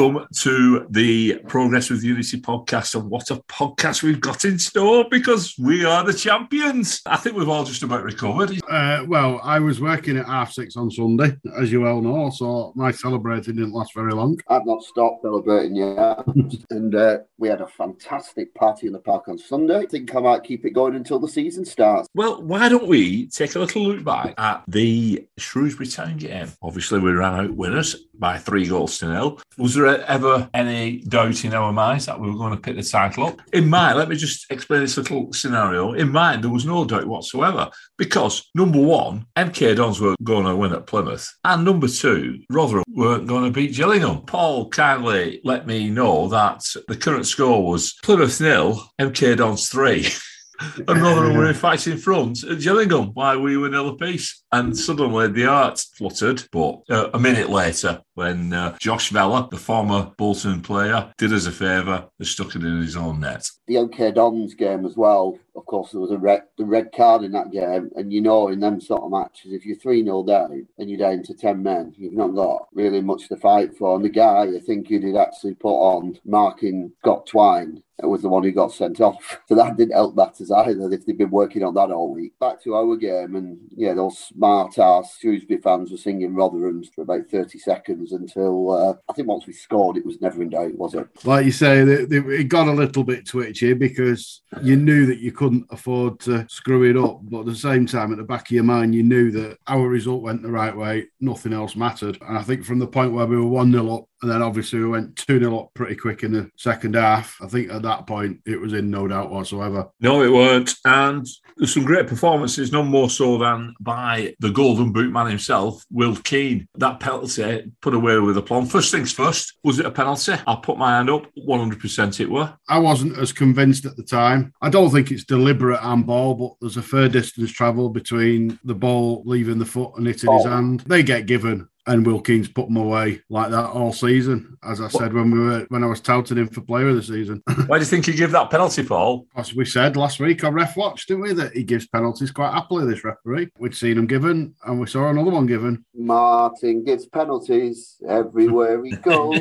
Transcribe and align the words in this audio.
Welcome 0.00 0.28
to 0.36 0.86
the 0.88 1.40
Progress 1.46 1.90
with 1.90 2.02
Unity 2.02 2.40
podcast. 2.40 2.94
And 2.94 3.10
what 3.10 3.30
a 3.30 3.36
podcast 3.50 4.02
we've 4.02 4.18
got 4.18 4.46
in 4.46 4.58
store 4.58 5.04
because 5.10 5.54
we 5.58 5.84
are 5.84 6.02
the 6.02 6.14
champions. 6.14 7.02
I 7.04 7.18
think 7.18 7.36
we've 7.36 7.50
all 7.50 7.64
just 7.64 7.82
about 7.82 8.04
recovered. 8.04 8.58
Uh, 8.66 9.04
well, 9.06 9.42
I 9.44 9.58
was 9.58 9.78
working 9.78 10.16
at 10.16 10.24
half 10.24 10.52
six 10.52 10.74
on 10.78 10.90
Sunday, 10.90 11.36
as 11.58 11.70
you 11.70 11.82
well 11.82 12.00
know, 12.00 12.30
so 12.30 12.72
my 12.76 12.92
celebrating 12.92 13.56
didn't 13.56 13.74
last 13.74 13.92
very 13.94 14.14
long. 14.14 14.40
I've 14.48 14.64
not 14.64 14.82
stopped 14.82 15.20
celebrating 15.20 15.76
yet. 15.76 16.24
and 16.70 16.94
uh, 16.94 17.18
we 17.36 17.48
had 17.48 17.60
a 17.60 17.66
fantastic 17.66 18.54
party 18.54 18.86
in 18.86 18.94
the 18.94 19.00
park 19.00 19.28
on 19.28 19.36
Sunday. 19.36 19.80
I 19.80 19.86
think 19.86 20.14
I 20.14 20.20
might 20.20 20.44
keep 20.44 20.64
it 20.64 20.70
going 20.70 20.94
until 20.94 21.18
the 21.18 21.28
season 21.28 21.66
starts. 21.66 22.08
Well, 22.14 22.40
why 22.40 22.70
don't 22.70 22.88
we 22.88 23.26
take 23.26 23.54
a 23.54 23.58
little 23.58 23.82
look 23.82 24.02
back 24.02 24.32
at 24.38 24.62
the 24.66 25.26
Shrewsbury 25.36 25.88
Town 25.88 26.16
game? 26.16 26.48
Obviously, 26.62 27.00
we 27.00 27.12
ran 27.12 27.34
out 27.34 27.54
winners 27.54 28.06
by 28.20 28.38
three 28.38 28.66
goals 28.66 28.98
to 28.98 29.08
nil. 29.08 29.40
Was 29.58 29.74
there 29.74 29.89
ever 30.06 30.48
any 30.54 31.00
doubt 31.00 31.44
in 31.44 31.54
our 31.54 31.72
minds 31.72 32.06
that 32.06 32.18
we 32.18 32.30
were 32.30 32.36
going 32.36 32.54
to 32.54 32.60
pick 32.60 32.76
the 32.76 32.82
title 32.82 33.26
up? 33.26 33.40
In 33.52 33.68
mine, 33.68 33.96
let 33.96 34.08
me 34.08 34.16
just 34.16 34.50
explain 34.50 34.80
this 34.80 34.96
little 34.96 35.32
scenario. 35.32 35.92
In 35.92 36.10
mine, 36.10 36.40
there 36.40 36.50
was 36.50 36.66
no 36.66 36.84
doubt 36.84 37.06
whatsoever 37.06 37.70
because 37.98 38.48
number 38.54 38.80
one, 38.80 39.26
MK 39.36 39.76
Dons 39.76 40.00
were 40.00 40.14
going 40.22 40.46
to 40.46 40.56
win 40.56 40.72
at 40.72 40.86
Plymouth, 40.86 41.32
and 41.44 41.64
number 41.64 41.88
two, 41.88 42.40
Rotherham 42.50 42.84
weren't 42.88 43.26
going 43.26 43.44
to 43.44 43.50
beat 43.50 43.74
Gillingham. 43.74 44.22
Paul 44.22 44.68
kindly 44.68 45.40
let 45.44 45.66
me 45.66 45.90
know 45.90 46.28
that 46.28 46.62
the 46.88 46.96
current 46.96 47.26
score 47.26 47.66
was 47.66 47.94
Plymouth 48.02 48.40
nil, 48.40 48.82
MK 49.00 49.36
Dons 49.36 49.68
three. 49.68 50.06
and 50.60 51.02
Rotherham 51.02 51.36
were 51.36 51.48
in 51.48 51.54
fact 51.54 51.86
in 51.86 51.98
front 51.98 52.44
at 52.44 52.60
Gillingham 52.60 53.08
while 53.14 53.40
we 53.40 53.56
were 53.56 53.68
nil 53.68 53.88
apiece. 53.88 54.42
And 54.52 54.76
suddenly 54.76 55.28
the 55.28 55.46
art 55.46 55.84
fluttered. 55.96 56.44
But 56.50 56.82
uh, 56.90 57.10
a 57.14 57.18
minute 57.18 57.50
later, 57.50 58.02
when 58.14 58.52
uh, 58.52 58.76
Josh 58.78 59.10
Vela, 59.10 59.48
the 59.50 59.56
former 59.56 60.12
Bolton 60.18 60.60
player, 60.60 61.12
did 61.18 61.32
us 61.32 61.46
a 61.46 61.52
favour 61.52 62.08
and 62.18 62.26
stuck 62.26 62.56
it 62.56 62.62
in 62.62 62.82
his 62.82 62.96
own 62.96 63.20
net. 63.20 63.48
The 63.66 63.76
MK 63.76 64.14
Dons 64.14 64.54
game 64.54 64.84
as 64.84 64.96
well. 64.96 65.38
Of 65.54 65.66
course, 65.66 65.92
there 65.92 66.00
was 66.00 66.10
a 66.10 66.18
red, 66.18 66.42
the 66.58 66.64
red 66.64 66.90
card 66.92 67.22
in 67.22 67.32
that 67.32 67.52
game. 67.52 67.90
And 67.94 68.12
you 68.12 68.20
know, 68.20 68.48
in 68.48 68.60
them 68.60 68.80
sort 68.80 69.02
of 69.02 69.10
matches, 69.10 69.52
if 69.52 69.64
you're 69.64 69.76
3 69.76 70.04
0 70.04 70.24
down 70.24 70.66
and 70.78 70.90
you're 70.90 70.98
down 70.98 71.22
to 71.24 71.34
10 71.34 71.62
men, 71.62 71.94
you've 71.96 72.12
not 72.12 72.34
got 72.34 72.68
really 72.72 73.00
much 73.00 73.28
to 73.28 73.36
fight 73.36 73.76
for. 73.76 73.94
And 73.94 74.04
the 74.04 74.10
guy 74.10 74.46
I 74.54 74.60
think 74.60 74.90
you 74.90 74.98
did 74.98 75.16
actually 75.16 75.54
put 75.54 75.68
on 75.68 76.18
marking 76.24 76.92
Scott 77.00 77.26
Twine 77.26 77.82
was 78.02 78.22
the 78.22 78.28
one 78.28 78.42
who 78.42 78.52
got 78.52 78.72
sent 78.72 79.00
off. 79.00 79.38
So 79.50 79.56
that 79.56 79.76
didn't 79.76 79.94
help 79.94 80.14
matters 80.14 80.52
either 80.52 80.92
if 80.92 81.04
they'd 81.04 81.18
been 81.18 81.30
working 81.30 81.64
on 81.64 81.74
that 81.74 81.90
all 81.90 82.14
week. 82.14 82.38
Back 82.38 82.62
to 82.62 82.74
our 82.74 82.96
game, 82.96 83.34
and 83.34 83.58
yeah, 83.74 83.94
those 83.94 84.28
smart 84.40 84.78
ass 84.78 85.18
Shrewsbury 85.20 85.60
fans 85.60 85.90
were 85.90 85.98
singing 85.98 86.34
Rotherham's 86.34 86.88
for 86.88 87.02
about 87.02 87.28
30 87.30 87.58
seconds 87.58 88.12
until 88.12 88.70
uh, 88.72 88.94
I 89.06 89.12
think 89.12 89.28
once 89.28 89.46
we 89.46 89.52
scored, 89.52 89.98
it 89.98 90.06
was 90.06 90.18
never 90.22 90.40
in 90.40 90.48
doubt, 90.48 90.74
was 90.78 90.94
it? 90.94 91.06
Like 91.26 91.44
you 91.44 91.52
say, 91.52 91.80
it 91.80 92.48
got 92.48 92.66
a 92.66 92.72
little 92.72 93.04
bit 93.04 93.26
twitchy 93.26 93.74
because 93.74 94.40
you 94.62 94.76
knew 94.76 95.04
that 95.06 95.18
you 95.18 95.30
couldn't 95.30 95.66
afford 95.70 96.20
to 96.20 96.46
screw 96.48 96.88
it 96.88 96.96
up. 96.96 97.20
But 97.24 97.40
at 97.40 97.46
the 97.46 97.54
same 97.54 97.84
time, 97.84 98.12
at 98.12 98.16
the 98.16 98.24
back 98.24 98.48
of 98.48 98.52
your 98.52 98.64
mind, 98.64 98.94
you 98.94 99.02
knew 99.02 99.30
that 99.32 99.58
our 99.66 99.86
result 99.86 100.22
went 100.22 100.42
the 100.42 100.50
right 100.50 100.74
way, 100.74 101.08
nothing 101.20 101.52
else 101.52 101.76
mattered. 101.76 102.16
And 102.26 102.38
I 102.38 102.42
think 102.42 102.64
from 102.64 102.78
the 102.78 102.86
point 102.86 103.12
where 103.12 103.26
we 103.26 103.36
were 103.36 103.46
1 103.46 103.70
0 103.72 103.94
up, 103.94 104.04
and 104.22 104.30
then 104.30 104.42
obviously 104.42 104.80
we 104.80 104.88
went 104.88 105.16
2 105.16 105.38
0 105.38 105.58
up 105.58 105.70
pretty 105.74 105.96
quick 105.96 106.22
in 106.22 106.32
the 106.32 106.50
second 106.56 106.94
half. 106.94 107.36
I 107.40 107.46
think 107.46 107.70
at 107.70 107.82
that 107.82 108.06
point 108.06 108.40
it 108.46 108.60
was 108.60 108.72
in 108.72 108.90
no 108.90 109.08
doubt 109.08 109.30
whatsoever. 109.30 109.88
No, 110.00 110.22
it 110.22 110.32
weren't. 110.32 110.74
And 110.84 111.26
there's 111.56 111.74
some 111.74 111.84
great 111.84 112.06
performances, 112.06 112.72
none 112.72 112.88
more 112.88 113.10
so 113.10 113.38
than 113.38 113.74
by 113.80 114.34
the 114.40 114.50
Golden 114.50 114.92
Boot 114.92 115.12
man 115.12 115.26
himself, 115.26 115.84
Will 115.90 116.16
Keane. 116.16 116.68
That 116.76 117.00
penalty 117.00 117.72
put 117.80 117.94
away 117.94 118.18
with 118.18 118.36
a 118.36 118.42
plum. 118.42 118.66
First 118.66 118.90
things 118.92 119.12
first, 119.12 119.58
was 119.64 119.78
it 119.78 119.86
a 119.86 119.90
penalty? 119.90 120.34
I'll 120.46 120.58
put 120.58 120.78
my 120.78 120.96
hand 120.96 121.10
up. 121.10 121.26
100% 121.46 122.20
it 122.20 122.30
were. 122.30 122.52
I 122.68 122.78
wasn't 122.78 123.18
as 123.18 123.32
convinced 123.32 123.86
at 123.86 123.96
the 123.96 124.02
time. 124.02 124.52
I 124.60 124.68
don't 124.68 124.90
think 124.90 125.10
it's 125.10 125.24
deliberate 125.24 125.80
handball, 125.80 126.34
but 126.34 126.52
there's 126.60 126.76
a 126.76 126.82
fair 126.82 127.08
distance 127.08 127.50
travel 127.50 127.88
between 127.88 128.58
the 128.64 128.74
ball 128.74 129.22
leaving 129.24 129.58
the 129.58 129.66
foot 129.66 129.92
and 129.96 130.06
hitting 130.06 130.28
oh. 130.28 130.36
his 130.36 130.46
hand. 130.46 130.80
They 130.80 131.02
get 131.02 131.26
given 131.26 131.68
and 131.90 132.06
Will 132.06 132.20
Keane's 132.20 132.48
put 132.48 132.68
them 132.68 132.76
away 132.76 133.20
like 133.28 133.50
that 133.50 133.70
all 133.70 133.92
season. 133.92 134.56
As 134.62 134.80
I 134.80 134.86
said 134.86 135.12
when 135.12 135.30
we 135.32 135.40
were 135.40 135.66
when 135.70 135.82
I 135.82 135.88
was 135.88 136.00
touting 136.00 136.36
him 136.36 136.48
for 136.48 136.60
player 136.60 136.88
of 136.88 136.96
the 136.96 137.02
season. 137.02 137.42
Why 137.66 137.78
do 137.78 137.82
you 137.82 137.90
think 137.90 138.06
he 138.06 138.12
gave 138.12 138.30
that 138.30 138.50
penalty, 138.50 138.84
Paul? 138.84 139.26
As 139.34 139.54
we 139.54 139.64
said 139.64 139.96
last 139.96 140.20
week 140.20 140.44
on 140.44 140.54
Ref 140.54 140.76
Watch, 140.76 141.06
didn't 141.06 141.22
we, 141.22 141.32
that 141.34 141.52
he 141.52 141.64
gives 141.64 141.88
penalties 141.88 142.30
quite 142.30 142.52
happily. 142.52 142.86
This 142.86 143.02
referee, 143.02 143.48
we'd 143.58 143.74
seen 143.74 143.98
him 143.98 144.06
given, 144.06 144.54
and 144.64 144.78
we 144.78 144.86
saw 144.86 145.08
another 145.08 145.32
one 145.32 145.46
given. 145.46 145.84
Martin 145.94 146.84
gives 146.84 147.06
penalties 147.06 147.96
everywhere 148.08 148.84
he 148.84 148.90
goes. 148.96 149.40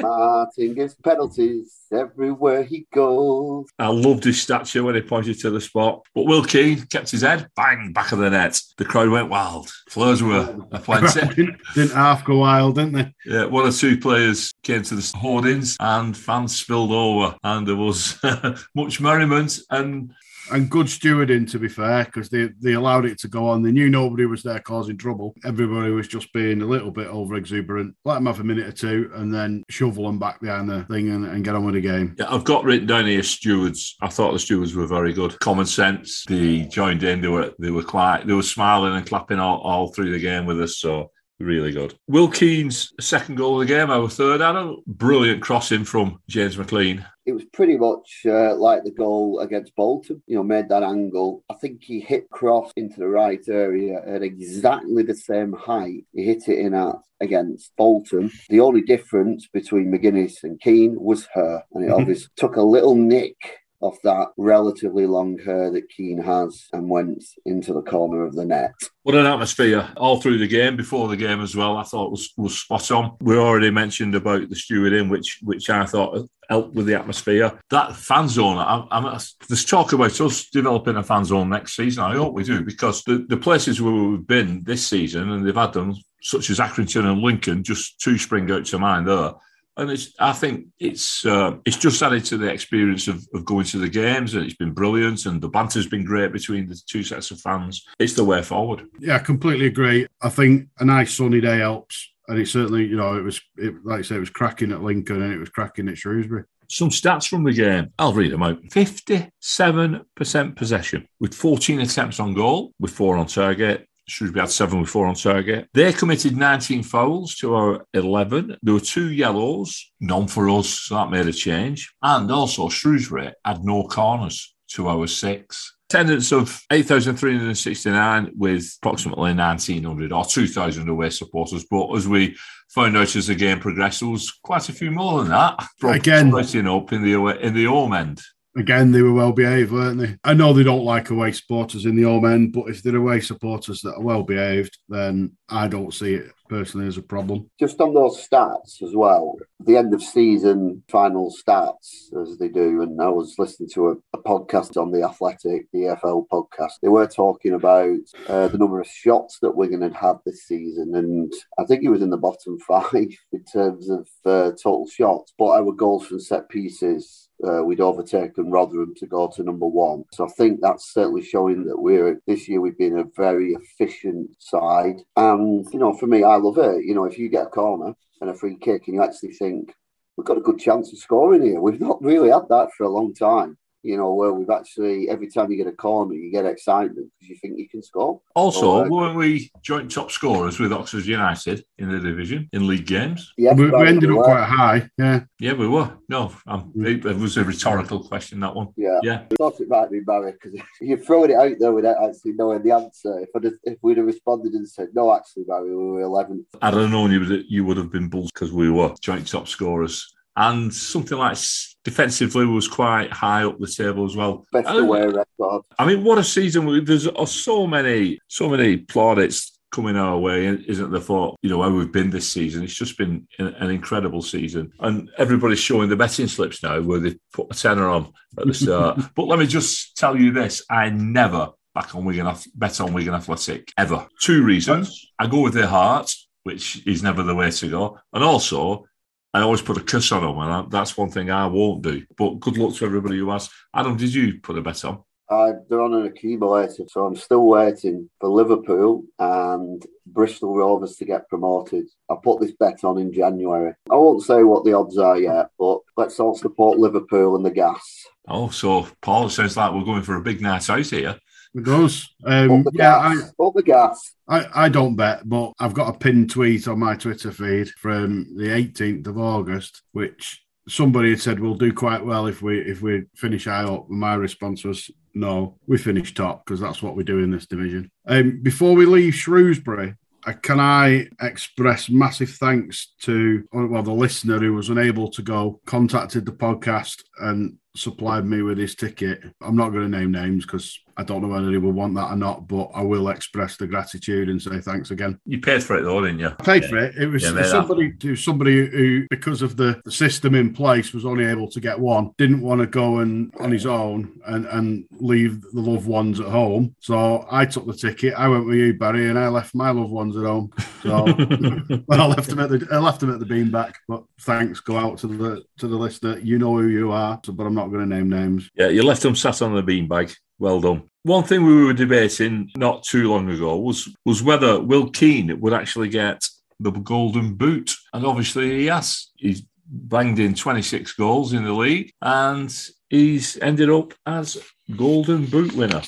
Martin 0.00 0.74
gives 0.74 0.94
penalties 0.94 1.80
everywhere 1.92 2.62
he 2.62 2.86
goes. 2.92 3.66
I 3.78 3.88
loved 3.88 4.24
his 4.24 4.40
stature 4.40 4.84
when 4.84 4.94
he 4.94 5.00
pointed 5.00 5.40
to 5.40 5.50
the 5.50 5.60
spot. 5.60 6.04
But 6.14 6.26
Will 6.26 6.44
Keane 6.44 6.86
kept 6.86 7.10
his 7.10 7.22
head, 7.22 7.48
bang, 7.56 7.92
back 7.92 8.12
of 8.12 8.18
the 8.18 8.30
net. 8.30 8.60
The 8.76 8.84
crowd 8.84 9.10
went 9.10 9.28
wild. 9.28 9.70
Fleurs 9.88 10.22
were 10.22 10.56
aplenty. 10.72 11.50
Didn't, 11.80 11.96
half 11.96 12.24
go 12.24 12.38
wild, 12.38 12.76
didn't 12.76 12.92
they? 12.92 13.14
Yeah, 13.26 13.44
one 13.44 13.66
or 13.66 13.72
two 13.72 13.98
players 13.98 14.52
came 14.62 14.82
to 14.82 14.94
the 14.94 15.12
hoardings 15.16 15.76
and 15.80 16.16
fans 16.16 16.56
spilled 16.56 16.92
over, 16.92 17.36
and 17.42 17.66
there 17.66 17.76
was 17.76 18.18
much 18.74 19.00
merriment 19.00 19.58
and 19.70 20.12
and 20.52 20.70
good 20.70 20.86
stewarding 20.86 21.48
to 21.50 21.58
be 21.58 21.68
fair 21.68 22.04
because 22.04 22.28
they, 22.28 22.48
they 22.60 22.72
allowed 22.72 23.04
it 23.04 23.18
to 23.20 23.28
go 23.28 23.48
on. 23.48 23.62
They 23.62 23.72
knew 23.72 23.88
nobody 23.88 24.26
was 24.26 24.42
there 24.42 24.60
causing 24.60 24.96
trouble. 24.96 25.34
Everybody 25.44 25.90
was 25.92 26.08
just 26.08 26.32
being 26.32 26.62
a 26.62 26.66
little 26.66 26.90
bit 26.90 27.08
over 27.08 27.36
exuberant 27.36 27.94
let 28.04 28.14
them 28.14 28.26
have 28.26 28.40
a 28.40 28.44
minute 28.44 28.66
or 28.66 28.72
two 28.72 29.10
and 29.14 29.32
then 29.32 29.62
shovel 29.68 30.06
them 30.06 30.18
back 30.18 30.40
behind 30.40 30.68
the 30.68 30.84
thing 30.84 31.10
and, 31.10 31.26
and 31.26 31.44
get 31.44 31.54
on 31.54 31.64
with 31.64 31.74
the 31.74 31.80
game. 31.80 32.14
Yeah 32.18 32.26
i've 32.30 32.44
got 32.44 32.64
written 32.64 32.86
down 32.86 33.06
here 33.06 33.22
stewards. 33.22 33.96
I 34.00 34.08
thought 34.08 34.32
the 34.32 34.38
stewards 34.38 34.74
were 34.74 34.86
very 34.86 35.12
good. 35.12 35.38
Common 35.40 35.66
sense. 35.66 36.24
They 36.26 36.62
joined 36.62 37.02
in. 37.02 37.20
They 37.20 37.28
were 37.28 37.52
they 37.58 37.70
were 37.70 37.82
quite 37.82 38.26
they 38.26 38.32
were 38.32 38.42
smiling 38.42 38.94
and 38.94 39.06
clapping 39.06 39.38
all, 39.38 39.58
all 39.60 39.92
through 39.92 40.12
the 40.12 40.18
game 40.18 40.46
with 40.46 40.60
us 40.60 40.78
so 40.78 41.10
Really 41.40 41.72
good. 41.72 41.94
Will 42.06 42.28
Keane's 42.28 42.92
second 43.00 43.36
goal 43.36 43.60
of 43.60 43.66
the 43.66 43.74
game, 43.74 43.90
our 43.90 44.10
third, 44.10 44.42
Adam. 44.42 44.76
Brilliant 44.86 45.40
crossing 45.40 45.84
from 45.84 46.20
James 46.28 46.58
McLean. 46.58 47.06
It 47.24 47.32
was 47.32 47.46
pretty 47.46 47.78
much 47.78 48.20
uh, 48.26 48.54
like 48.56 48.84
the 48.84 48.90
goal 48.90 49.40
against 49.40 49.74
Bolton, 49.74 50.22
you 50.26 50.36
know, 50.36 50.42
made 50.42 50.68
that 50.68 50.82
angle. 50.82 51.42
I 51.48 51.54
think 51.54 51.82
he 51.82 51.98
hit 51.98 52.28
cross 52.28 52.70
into 52.76 52.98
the 52.98 53.08
right 53.08 53.40
area 53.48 54.02
at 54.06 54.22
exactly 54.22 55.02
the 55.02 55.14
same 55.14 55.54
height 55.54 56.04
he 56.12 56.24
hit 56.24 56.46
it 56.46 56.58
in 56.58 56.74
at 56.74 56.96
against 57.20 57.72
Bolton. 57.76 58.30
The 58.50 58.60
only 58.60 58.82
difference 58.82 59.48
between 59.50 59.90
McGuinness 59.90 60.42
and 60.42 60.60
Keane 60.60 61.00
was 61.00 61.26
her, 61.34 61.62
and 61.72 61.84
it 61.84 61.90
obviously 61.90 62.28
took 62.36 62.56
a 62.56 62.62
little 62.62 62.94
nick 62.94 63.36
off 63.80 63.98
that 64.04 64.28
relatively 64.36 65.06
long 65.06 65.38
hair 65.38 65.70
that 65.70 65.88
Keane 65.88 66.22
has 66.22 66.66
and 66.72 66.88
went 66.88 67.24
into 67.46 67.72
the 67.72 67.82
corner 67.82 68.24
of 68.24 68.34
the 68.34 68.44
net. 68.44 68.74
What 69.02 69.14
an 69.14 69.26
atmosphere 69.26 69.88
all 69.96 70.20
through 70.20 70.38
the 70.38 70.46
game, 70.46 70.76
before 70.76 71.08
the 71.08 71.16
game 71.16 71.40
as 71.40 71.56
well. 71.56 71.76
I 71.76 71.82
thought 71.82 72.10
was 72.10 72.32
was 72.36 72.60
spot 72.60 72.90
on. 72.90 73.16
We 73.20 73.36
already 73.36 73.70
mentioned 73.70 74.14
about 74.14 74.48
the 74.48 74.54
stewarding, 74.54 75.08
which 75.08 75.40
which 75.42 75.70
I 75.70 75.86
thought 75.86 76.28
helped 76.50 76.74
with 76.74 76.86
the 76.86 76.98
atmosphere. 76.98 77.58
That 77.70 77.96
fan 77.96 78.28
zone, 78.28 78.58
I, 78.58 78.84
I, 78.90 79.18
there's 79.48 79.64
talk 79.64 79.92
about 79.92 80.20
us 80.20 80.50
developing 80.50 80.96
a 80.96 81.02
fan 81.02 81.24
zone 81.24 81.48
next 81.48 81.76
season. 81.76 82.02
I 82.02 82.16
hope 82.16 82.34
we 82.34 82.42
do 82.42 82.62
because 82.64 83.04
the, 83.04 83.24
the 83.28 83.36
places 83.36 83.80
where 83.80 83.92
we've 83.92 84.26
been 84.26 84.64
this 84.64 84.86
season 84.86 85.30
and 85.30 85.46
they've 85.46 85.54
had 85.54 85.72
them, 85.72 85.94
such 86.22 86.50
as 86.50 86.58
Accrington 86.58 87.04
and 87.04 87.20
Lincoln, 87.20 87.62
just 87.62 88.00
two 88.00 88.18
spring 88.18 88.50
out 88.50 88.66
to 88.66 88.78
mind 88.80 89.06
there 89.06 89.32
and 89.80 89.90
it's 89.90 90.14
I 90.18 90.32
think 90.32 90.66
it's 90.78 91.24
uh, 91.24 91.56
it's 91.64 91.78
just 91.78 92.02
added 92.02 92.24
to 92.26 92.36
the 92.36 92.48
experience 92.48 93.08
of, 93.08 93.26
of 93.34 93.46
going 93.46 93.64
to 93.66 93.78
the 93.78 93.88
games, 93.88 94.34
and 94.34 94.44
it's 94.44 94.54
been 94.54 94.72
brilliant, 94.72 95.24
and 95.24 95.40
the 95.40 95.48
banter's 95.48 95.86
been 95.86 96.04
great 96.04 96.32
between 96.32 96.68
the 96.68 96.78
two 96.86 97.02
sets 97.02 97.30
of 97.30 97.40
fans. 97.40 97.86
It's 97.98 98.12
the 98.12 98.24
way 98.24 98.42
forward. 98.42 98.86
Yeah, 98.98 99.16
I 99.16 99.20
completely 99.20 99.66
agree. 99.66 100.06
I 100.20 100.28
think 100.28 100.68
a 100.78 100.84
nice 100.84 101.14
sunny 101.14 101.40
day 101.40 101.60
helps, 101.60 102.12
and 102.28 102.38
it 102.38 102.46
certainly, 102.46 102.84
you 102.86 102.96
know, 102.96 103.16
it 103.16 103.22
was 103.22 103.40
it, 103.56 103.74
like 103.84 104.00
I 104.00 104.02
say, 104.02 104.16
it 104.16 104.20
was 104.20 104.28
cracking 104.28 104.70
at 104.70 104.82
Lincoln, 104.82 105.22
and 105.22 105.32
it 105.32 105.38
was 105.38 105.48
cracking 105.48 105.88
at 105.88 105.96
Shrewsbury. 105.96 106.44
Some 106.68 106.90
stats 106.90 107.26
from 107.26 107.42
the 107.42 107.52
game. 107.52 107.92
I'll 107.98 108.12
read 108.12 108.32
them 108.32 108.44
out. 108.44 108.62
57% 108.62 110.56
possession 110.56 111.08
with 111.18 111.34
14 111.34 111.80
attempts 111.80 112.20
on 112.20 112.34
goal, 112.34 112.72
with 112.78 112.92
four 112.92 113.16
on 113.16 113.26
target. 113.26 113.88
Shrewsbury 114.10 114.40
had 114.40 114.50
seven 114.50 114.80
with 114.80 114.90
four 114.90 115.06
on 115.06 115.14
target. 115.14 115.68
They 115.72 115.92
committed 115.92 116.36
19 116.36 116.82
fouls 116.82 117.36
to 117.36 117.54
our 117.54 117.86
11. 117.94 118.56
There 118.62 118.74
were 118.74 118.80
two 118.80 119.10
yellows, 119.10 119.92
none 120.00 120.26
for 120.26 120.50
us, 120.50 120.68
so 120.68 120.96
that 120.96 121.10
made 121.10 121.26
a 121.26 121.32
change. 121.32 121.92
And 122.02 122.30
also, 122.30 122.68
Shrewsbury 122.68 123.32
had 123.44 123.64
no 123.64 123.84
corners 123.84 124.54
to 124.72 124.88
our 124.88 125.06
six. 125.06 125.76
Attendance 125.88 126.32
of 126.32 126.62
8,369 126.70 128.32
with 128.36 128.78
approximately 128.80 129.34
1,900 129.34 130.12
or 130.12 130.24
2,000 130.24 130.88
away 130.88 131.10
supporters. 131.10 131.64
But 131.68 131.92
as 131.96 132.06
we 132.06 132.36
found 132.68 132.96
out 132.96 133.16
as 133.16 133.26
the 133.26 133.34
game 133.34 133.58
progressed, 133.58 134.00
there 134.00 134.08
was 134.08 134.30
quite 134.30 134.68
a 134.68 134.72
few 134.72 134.92
more 134.92 135.18
than 135.18 135.30
that. 135.30 135.66
Again, 135.96 136.30
up 136.68 136.92
in 136.92 137.02
the 137.02 137.38
in 137.40 137.54
the 137.54 137.64
home 137.64 137.92
end. 137.92 138.20
Again, 138.56 138.92
they 138.92 139.02
were 139.02 139.12
well 139.12 139.32
behaved, 139.32 139.72
weren't 139.72 140.00
they? 140.00 140.16
I 140.24 140.34
know 140.34 140.52
they 140.52 140.62
don't 140.62 140.84
like 140.84 141.10
away 141.10 141.32
supporters 141.32 141.86
in 141.86 141.96
the 141.96 142.02
home 142.02 142.24
end, 142.24 142.52
but 142.52 142.68
if 142.68 142.82
they're 142.82 142.96
away 142.96 143.20
supporters 143.20 143.80
that 143.82 143.94
are 143.94 144.02
well 144.02 144.22
behaved, 144.22 144.78
then 144.88 145.36
I 145.48 145.68
don't 145.68 145.94
see 145.94 146.14
it 146.14 146.32
personally 146.48 146.88
as 146.88 146.96
a 146.96 147.02
problem. 147.02 147.48
Just 147.58 147.80
on 147.80 147.94
those 147.94 148.26
stats 148.26 148.82
as 148.82 148.94
well, 148.94 149.36
the 149.60 149.76
end 149.76 149.94
of 149.94 150.02
season 150.02 150.82
final 150.90 151.32
stats 151.32 152.12
as 152.20 152.38
they 152.38 152.48
do, 152.48 152.82
and 152.82 153.00
I 153.00 153.08
was 153.08 153.36
listening 153.38 153.70
to 153.74 153.90
a, 153.90 153.92
a 154.14 154.22
podcast 154.22 154.80
on 154.80 154.90
the 154.90 155.04
Athletic, 155.04 155.66
the 155.72 155.96
EFL 155.96 156.26
podcast. 156.28 156.72
They 156.82 156.88
were 156.88 157.06
talking 157.06 157.52
about 157.52 157.98
uh, 158.28 158.48
the 158.48 158.58
number 158.58 158.80
of 158.80 158.86
shots 158.88 159.38
that 159.42 159.56
Wigan 159.56 159.82
had 159.82 159.94
had 159.94 160.16
this 160.26 160.46
season, 160.46 160.94
and 160.96 161.32
I 161.58 161.64
think 161.64 161.84
it 161.84 161.90
was 161.90 162.02
in 162.02 162.10
the 162.10 162.16
bottom 162.16 162.58
five 162.66 162.94
in 162.94 163.44
terms 163.50 163.88
of 163.88 164.08
uh, 164.26 164.50
total 164.62 164.88
shots. 164.88 165.32
But 165.38 165.50
our 165.50 165.72
goals 165.72 166.06
from 166.06 166.20
set 166.20 166.48
pieces 166.48 167.29
uh, 167.46 167.62
we'd 167.64 167.80
overtaken 167.80 168.50
Rotherham 168.50 168.94
to 168.96 169.06
go 169.06 169.28
to 169.28 169.42
number 169.42 169.66
one. 169.66 170.04
So 170.12 170.26
I 170.26 170.28
think 170.30 170.60
that's 170.60 170.92
certainly 170.92 171.22
showing 171.22 171.64
that 171.64 171.78
we're 171.78 172.20
this 172.26 172.48
year 172.48 172.60
we've 172.60 172.78
been 172.78 172.98
a 172.98 173.04
very 173.16 173.52
efficient 173.52 174.30
side. 174.38 174.96
And 175.16 175.66
you 175.72 175.78
know, 175.78 175.94
for 175.94 176.06
me, 176.06 176.22
I 176.22 176.36
love 176.36 176.58
it. 176.58 176.84
You 176.84 176.94
know, 176.94 177.04
if 177.04 177.18
you 177.18 177.28
get 177.28 177.46
a 177.46 177.50
corner 177.50 177.94
and 178.20 178.30
a 178.30 178.34
free 178.34 178.56
kick, 178.56 178.86
and 178.86 178.96
you 178.96 179.02
actually 179.02 179.32
think 179.32 179.74
we've 180.16 180.26
got 180.26 180.38
a 180.38 180.42
good 180.42 180.58
chance 180.58 180.92
of 180.92 180.98
scoring 180.98 181.42
here. 181.42 181.60
We've 181.60 181.80
not 181.80 182.02
really 182.02 182.30
had 182.30 182.48
that 182.50 182.68
for 182.76 182.84
a 182.84 182.90
long 182.90 183.14
time 183.14 183.56
you 183.82 183.96
know, 183.96 184.14
where 184.14 184.32
we've 184.32 184.50
actually 184.50 185.08
every 185.08 185.28
time 185.28 185.50
you 185.50 185.56
get 185.56 185.66
a 185.66 185.72
corner, 185.72 186.14
you 186.14 186.30
get 186.30 186.44
excitement 186.44 187.10
because 187.18 187.28
you 187.30 187.36
think 187.36 187.58
you 187.58 187.68
can 187.68 187.82
score. 187.82 188.20
Also, 188.34 188.84
uh, 188.84 188.88
weren't 188.88 189.16
we 189.16 189.50
joint 189.62 189.90
top 189.90 190.10
scorers 190.10 190.58
with 190.58 190.72
Oxford 190.72 191.04
United 191.04 191.64
in 191.78 191.90
the 191.90 191.98
division 191.98 192.48
in 192.52 192.66
league 192.66 192.86
games? 192.86 193.32
Yes, 193.36 193.56
we, 193.56 193.70
we 193.70 193.88
ended 193.88 194.10
up 194.10 194.24
quite 194.24 194.44
high. 194.44 194.90
Yeah, 194.98 195.20
yeah, 195.38 195.52
we 195.54 195.68
were. 195.68 195.92
No, 196.08 196.32
um, 196.46 196.72
it, 196.76 197.04
it, 197.04 197.16
was 197.16 197.36
a 197.36 197.44
rhetorical 197.44 198.02
question 198.02 198.40
that 198.40 198.54
one. 198.54 198.68
Yeah, 198.76 198.98
yeah. 199.02 199.22
I 199.30 199.34
thought 199.36 199.60
it 199.60 199.68
might 199.68 199.90
be 199.90 200.00
Barry 200.00 200.32
because 200.32 200.60
you're 200.80 200.98
throwing 200.98 201.30
it 201.30 201.36
out 201.36 201.56
there 201.58 201.72
without 201.72 202.02
actually 202.02 202.32
knowing 202.32 202.62
the 202.62 202.72
answer. 202.72 203.20
If 203.20 203.30
I'd, 203.34 203.52
if 203.64 203.78
we'd 203.82 203.96
have 203.96 204.06
responded 204.06 204.52
and 204.52 204.68
said 204.68 204.88
no, 204.94 205.14
actually, 205.14 205.44
Barry, 205.44 205.70
we 205.70 205.92
were 205.92 206.02
11th. 206.02 206.44
I 206.62 206.70
don't 206.70 206.90
know 206.90 207.10
you 207.10 207.20
would 207.20 207.44
you 207.48 207.64
would 207.64 207.76
have 207.76 207.90
been 207.90 208.08
bulls 208.08 208.30
because 208.32 208.52
we 208.52 208.70
were 208.70 208.94
joint 209.00 209.26
top 209.26 209.48
scorers 209.48 210.14
and 210.36 210.72
something 210.72 211.18
like 211.18 211.36
defensively 211.84 212.46
was 212.46 212.68
quite 212.68 213.12
high 213.12 213.44
up 213.44 213.58
the 213.58 213.66
table 213.66 214.04
as 214.04 214.16
well. 214.16 214.46
Best 214.52 214.68
oh. 214.68 214.78
away 214.78 215.06
record. 215.06 215.62
I 215.78 215.86
mean, 215.86 216.04
what 216.04 216.18
a 216.18 216.24
season! 216.24 216.84
There's 216.84 217.06
oh, 217.06 217.24
so 217.24 217.66
many, 217.66 218.20
so 218.28 218.48
many 218.48 218.78
plaudits 218.78 219.58
coming 219.70 219.96
our 219.96 220.18
way, 220.18 220.46
isn't 220.46 220.90
there? 220.90 221.00
For 221.00 221.36
you 221.42 221.50
know 221.50 221.58
where 221.58 221.70
we've 221.70 221.92
been 221.92 222.10
this 222.10 222.30
season, 222.30 222.64
it's 222.64 222.74
just 222.74 222.98
been 222.98 223.26
an 223.38 223.70
incredible 223.70 224.22
season, 224.22 224.72
and 224.80 225.10
everybody's 225.18 225.58
showing 225.58 225.88
the 225.88 225.96
betting 225.96 226.26
slips 226.26 226.62
now 226.62 226.80
where 226.80 227.00
they 227.00 227.16
put 227.32 227.48
a 227.50 227.58
tenner 227.58 227.88
on 227.88 228.12
at 228.38 228.46
the 228.46 228.54
start. 228.54 229.00
but 229.14 229.26
let 229.26 229.38
me 229.38 229.46
just 229.46 229.96
tell 229.96 230.16
you 230.16 230.32
this: 230.32 230.64
I 230.70 230.90
never 230.90 231.50
back 231.74 231.94
on 231.94 232.04
Wigan 232.04 232.32
bet 232.54 232.80
on 232.80 232.92
Wigan 232.92 233.14
Athletic 233.14 233.72
ever. 233.76 234.06
Two 234.20 234.42
reasons: 234.44 235.10
I 235.18 235.26
go 235.26 235.40
with 235.40 235.54
their 235.54 235.66
heart, 235.66 236.14
which 236.42 236.86
is 236.86 237.02
never 237.02 237.22
the 237.22 237.34
way 237.34 237.50
to 237.50 237.68
go, 237.68 237.98
and 238.12 238.24
also 238.24 238.86
I 239.32 239.42
always 239.42 239.62
put 239.62 239.76
a 239.76 239.84
kiss 239.84 240.10
on 240.10 240.22
them, 240.22 240.38
and 240.38 240.70
that's 240.70 240.96
one 240.96 241.10
thing 241.10 241.30
I 241.30 241.46
won't 241.46 241.82
do. 241.82 242.04
But 242.16 242.40
good 242.40 242.58
luck 242.58 242.74
to 242.76 242.84
everybody 242.84 243.18
who 243.18 243.30
has. 243.30 243.48
Adam, 243.74 243.96
did 243.96 244.12
you 244.12 244.40
put 244.40 244.58
a 244.58 244.62
bet 244.62 244.84
on? 244.84 245.04
Uh, 245.30 245.52
they're 245.68 245.80
on 245.80 245.94
an 245.94 246.06
accumulator, 246.06 246.82
so 246.88 247.06
I'm 247.06 247.14
still 247.14 247.46
waiting 247.46 248.10
for 248.18 248.28
Liverpool 248.28 249.04
and 249.20 249.80
Bristol 250.04 250.56
Rovers 250.56 250.96
to 250.96 251.04
get 251.04 251.28
promoted. 251.28 251.86
I 252.10 252.16
put 252.20 252.40
this 252.40 252.50
bet 252.58 252.82
on 252.82 252.98
in 252.98 253.12
January. 253.12 253.72
I 253.88 253.94
won't 253.94 254.24
say 254.24 254.42
what 254.42 254.64
the 254.64 254.72
odds 254.72 254.98
are 254.98 255.16
yet, 255.16 255.50
but 255.56 255.78
let's 255.96 256.18
all 256.18 256.36
support 256.36 256.80
Liverpool 256.80 257.36
and 257.36 257.46
the 257.46 257.52
gas. 257.52 258.04
Oh, 258.26 258.50
so 258.50 258.88
Paul 259.02 259.28
says 259.28 259.56
like 259.56 259.72
we're 259.72 259.84
going 259.84 260.02
for 260.02 260.16
a 260.16 260.22
big 260.22 260.40
night 260.40 260.68
out 260.68 260.86
here. 260.86 261.16
It 261.54 261.64
does. 261.64 262.14
Um, 262.24 262.64
yeah, 262.72 262.96
I, 262.96 263.14
the 263.16 263.62
gas. 263.64 264.14
I, 264.28 264.46
I 264.54 264.68
don't 264.68 264.94
bet, 264.94 265.28
but 265.28 265.52
I've 265.58 265.74
got 265.74 265.94
a 265.94 265.98
pinned 265.98 266.30
tweet 266.30 266.68
on 266.68 266.78
my 266.78 266.94
Twitter 266.94 267.32
feed 267.32 267.70
from 267.70 268.36
the 268.36 268.48
18th 268.48 269.08
of 269.08 269.18
August, 269.18 269.82
which 269.92 270.42
somebody 270.68 271.10
had 271.10 271.20
said 271.20 271.40
we'll 271.40 271.54
do 271.56 271.72
quite 271.72 272.04
well 272.04 272.26
if 272.26 272.42
we 272.42 272.60
if 272.60 272.82
we 272.82 273.04
finish 273.16 273.46
high 273.46 273.64
up. 273.64 273.90
My 273.90 274.14
response 274.14 274.64
was 274.64 274.90
no, 275.14 275.58
we 275.66 275.78
finish 275.78 276.14
top 276.14 276.44
because 276.44 276.60
that's 276.60 276.82
what 276.82 276.94
we 276.94 277.02
do 277.02 277.18
in 277.18 277.30
this 277.30 277.46
division. 277.46 277.90
Um, 278.06 278.40
before 278.42 278.76
we 278.76 278.86
leave 278.86 279.14
Shrewsbury, 279.14 279.96
uh, 280.26 280.32
can 280.42 280.60
I 280.60 281.08
express 281.20 281.88
massive 281.88 282.30
thanks 282.30 282.92
to 283.02 283.44
well 283.52 283.82
the 283.82 283.92
listener 283.92 284.38
who 284.38 284.54
was 284.54 284.68
unable 284.68 285.10
to 285.10 285.22
go, 285.22 285.60
contacted 285.66 286.26
the 286.26 286.32
podcast 286.32 287.02
and 287.20 287.56
supplied 287.76 288.26
me 288.26 288.42
with 288.42 288.58
his 288.58 288.74
ticket. 288.74 289.22
I'm 289.40 289.56
not 289.56 289.70
going 289.70 289.90
to 289.90 289.98
name 289.98 290.12
names 290.12 290.44
because 290.44 290.78
I 291.00 291.02
don't 291.02 291.22
know 291.22 291.28
whether 291.28 291.50
he 291.50 291.56
would 291.56 291.74
want 291.74 291.94
that 291.94 292.10
or 292.12 292.16
not, 292.16 292.46
but 292.46 292.70
I 292.74 292.82
will 292.82 293.08
express 293.08 293.56
the 293.56 293.66
gratitude 293.66 294.28
and 294.28 294.40
say 294.40 294.60
thanks 294.60 294.90
again. 294.90 295.18
You 295.24 295.40
paid 295.40 295.62
for 295.62 295.78
it 295.78 295.82
though, 295.82 296.02
didn't 296.02 296.18
you? 296.18 296.28
I 296.28 296.42
paid 296.42 296.64
yeah. 296.64 296.68
for 296.68 296.76
it. 296.76 296.94
It 296.96 297.06
was 297.06 297.22
yeah, 297.22 297.42
somebody 297.44 297.92
to 297.92 298.16
somebody 298.16 298.66
who, 298.66 299.06
because 299.08 299.40
of 299.40 299.56
the, 299.56 299.80
system 299.88 300.34
in 300.34 300.52
place, 300.52 300.92
was 300.92 301.04
only 301.04 301.24
able 301.24 301.50
to 301.50 301.60
get 301.60 301.78
one. 301.78 302.10
Didn't 302.16 302.42
want 302.42 302.60
to 302.60 302.66
go 302.66 302.98
and 302.98 303.32
on 303.40 303.50
his 303.50 303.66
own 303.66 304.20
and, 304.26 304.46
and 304.46 304.84
leave 304.92 305.40
the 305.40 305.60
loved 305.60 305.86
ones 305.86 306.20
at 306.20 306.26
home. 306.26 306.74
So 306.80 307.26
I 307.30 307.44
took 307.44 307.66
the 307.66 307.74
ticket. 307.74 308.14
I 308.14 308.28
went 308.28 308.46
with 308.46 308.56
you, 308.56 308.74
Barry, 308.74 309.08
and 309.08 309.18
I 309.18 309.28
left 309.28 309.54
my 309.54 309.70
loved 309.70 309.90
ones 309.90 310.16
at 310.16 310.24
home. 310.24 310.52
So 310.82 311.04
well, 311.04 311.84
I 312.00 312.06
left 312.06 312.28
them 312.28 312.40
at 312.40 312.50
the 312.50 312.68
I 312.70 312.78
left 312.78 313.00
them 313.00 313.12
at 313.12 313.18
the 313.20 313.26
beanbag. 313.26 313.72
But 313.88 314.04
thanks 314.20 314.60
go 314.60 314.76
out 314.76 314.98
to 314.98 315.06
the 315.06 315.44
to 315.58 315.66
the 315.66 315.76
listener. 315.76 316.18
You 316.18 316.38
know 316.38 316.56
who 316.56 316.68
you 316.68 316.92
are, 316.92 317.09
but 317.32 317.46
I'm 317.46 317.54
not 317.54 317.68
going 317.68 317.88
to 317.88 317.96
name 317.96 318.08
names. 318.08 318.50
Yeah, 318.54 318.68
you 318.68 318.82
left 318.82 319.02
them 319.02 319.16
sat 319.16 319.42
on 319.42 319.54
the 319.54 319.62
beanbag. 319.62 320.14
Well 320.38 320.60
done. 320.60 320.84
One 321.02 321.24
thing 321.24 321.44
we 321.44 321.64
were 321.64 321.72
debating 321.72 322.50
not 322.56 322.82
too 322.82 323.10
long 323.10 323.30
ago 323.30 323.56
was 323.56 323.88
was 324.04 324.22
whether 324.22 324.60
Will 324.60 324.90
Keane 324.90 325.40
would 325.40 325.52
actually 325.52 325.88
get 325.88 326.26
the 326.58 326.70
golden 326.70 327.34
boot. 327.34 327.74
And 327.92 328.04
obviously 328.04 328.50
he 328.60 328.66
has. 328.66 329.10
He's 329.16 329.42
banged 329.66 330.18
in 330.18 330.34
26 330.34 330.92
goals 330.94 331.32
in 331.32 331.44
the 331.44 331.52
league 331.52 331.92
and 332.02 332.52
he's 332.88 333.38
ended 333.38 333.70
up 333.70 333.94
as 334.04 334.36
golden 334.76 335.26
boot 335.26 335.52
winner. 335.54 335.82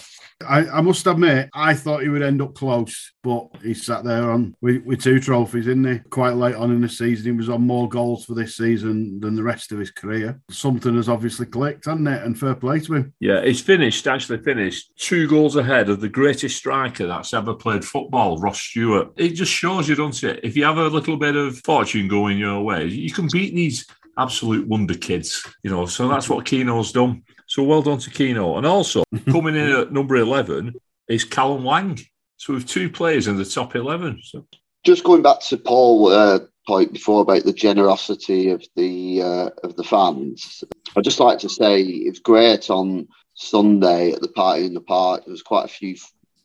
I, 0.48 0.78
I, 0.78 0.80
must 0.80 1.06
admit, 1.06 1.48
I 1.54 1.74
thought 1.74 2.02
he 2.02 2.08
would 2.08 2.22
end 2.22 2.42
up 2.42 2.54
close, 2.54 3.12
but 3.22 3.48
he 3.62 3.74
sat 3.74 4.04
there 4.04 4.30
on 4.30 4.54
with, 4.60 4.84
with 4.84 5.02
two 5.02 5.20
trophies, 5.20 5.66
isn't 5.66 5.84
he? 5.84 5.98
Quite 6.10 6.36
late 6.36 6.54
on 6.54 6.70
in 6.70 6.80
the 6.80 6.88
season, 6.88 7.32
he 7.32 7.36
was 7.36 7.48
on 7.48 7.62
more 7.62 7.88
goals 7.88 8.24
for 8.24 8.34
this 8.34 8.56
season 8.56 9.20
than 9.20 9.34
the 9.34 9.42
rest 9.42 9.72
of 9.72 9.78
his 9.78 9.90
career. 9.90 10.40
Something 10.50 10.96
has 10.96 11.08
obviously 11.08 11.46
clicked, 11.46 11.86
hasn't 11.86 12.08
it? 12.08 12.22
And 12.22 12.38
fair 12.38 12.54
play 12.54 12.80
to 12.80 12.94
him. 12.94 13.14
Yeah, 13.20 13.44
he's 13.44 13.60
finished, 13.60 14.06
actually 14.06 14.38
finished 14.42 14.92
two 14.96 15.28
goals 15.28 15.56
ahead 15.56 15.88
of 15.88 16.00
the 16.00 16.08
greatest 16.08 16.56
striker 16.56 17.06
that's 17.06 17.34
ever 17.34 17.54
played 17.54 17.84
football, 17.84 18.38
Ross 18.38 18.60
Stewart. 18.60 19.12
It 19.16 19.30
just 19.30 19.52
shows 19.52 19.88
you, 19.88 19.94
doesn't 19.94 20.28
it? 20.28 20.40
If 20.42 20.56
you 20.56 20.64
have 20.64 20.78
a 20.78 20.86
little 20.88 21.16
bit 21.16 21.36
of 21.36 21.58
fortune 21.58 22.08
going 22.08 22.38
your 22.38 22.62
way, 22.62 22.84
you 22.84 23.12
can 23.12 23.28
beat 23.32 23.54
these 23.54 23.86
absolute 24.18 24.66
wonder 24.68 24.94
kids, 24.94 25.46
you 25.62 25.70
know. 25.70 25.86
So 25.86 26.08
that's 26.08 26.28
what 26.28 26.44
Keano's 26.44 26.92
done. 26.92 27.22
So 27.52 27.62
well 27.62 27.82
done 27.82 27.98
to 27.98 28.08
Keano. 28.08 28.56
And 28.56 28.64
also 28.64 29.04
coming 29.30 29.56
in 29.56 29.68
at 29.68 29.92
number 29.92 30.16
11 30.16 30.72
is 31.08 31.22
Callum 31.22 31.66
Lang. 31.66 31.98
So 32.38 32.54
we've 32.54 32.66
two 32.66 32.88
players 32.88 33.28
in 33.28 33.36
the 33.36 33.44
top 33.44 33.76
11. 33.76 34.22
So. 34.24 34.46
Just 34.84 35.04
going 35.04 35.20
back 35.20 35.40
to 35.48 35.58
Paul 35.58 36.08
uh, 36.08 36.38
point 36.66 36.94
before 36.94 37.20
about 37.20 37.44
the 37.44 37.52
generosity 37.52 38.48
of 38.48 38.64
the 38.74 39.20
uh, 39.20 39.50
of 39.64 39.76
the 39.76 39.84
fans, 39.84 40.64
I'd 40.96 41.04
just 41.04 41.20
like 41.20 41.40
to 41.40 41.50
say 41.50 41.82
it 41.82 42.08
was 42.08 42.20
great 42.20 42.70
on 42.70 43.06
Sunday 43.34 44.12
at 44.12 44.22
the 44.22 44.28
party 44.28 44.64
in 44.64 44.72
the 44.72 44.80
park. 44.80 45.26
There 45.26 45.32
was 45.32 45.42
quite 45.42 45.66
a 45.66 45.68
few 45.68 45.94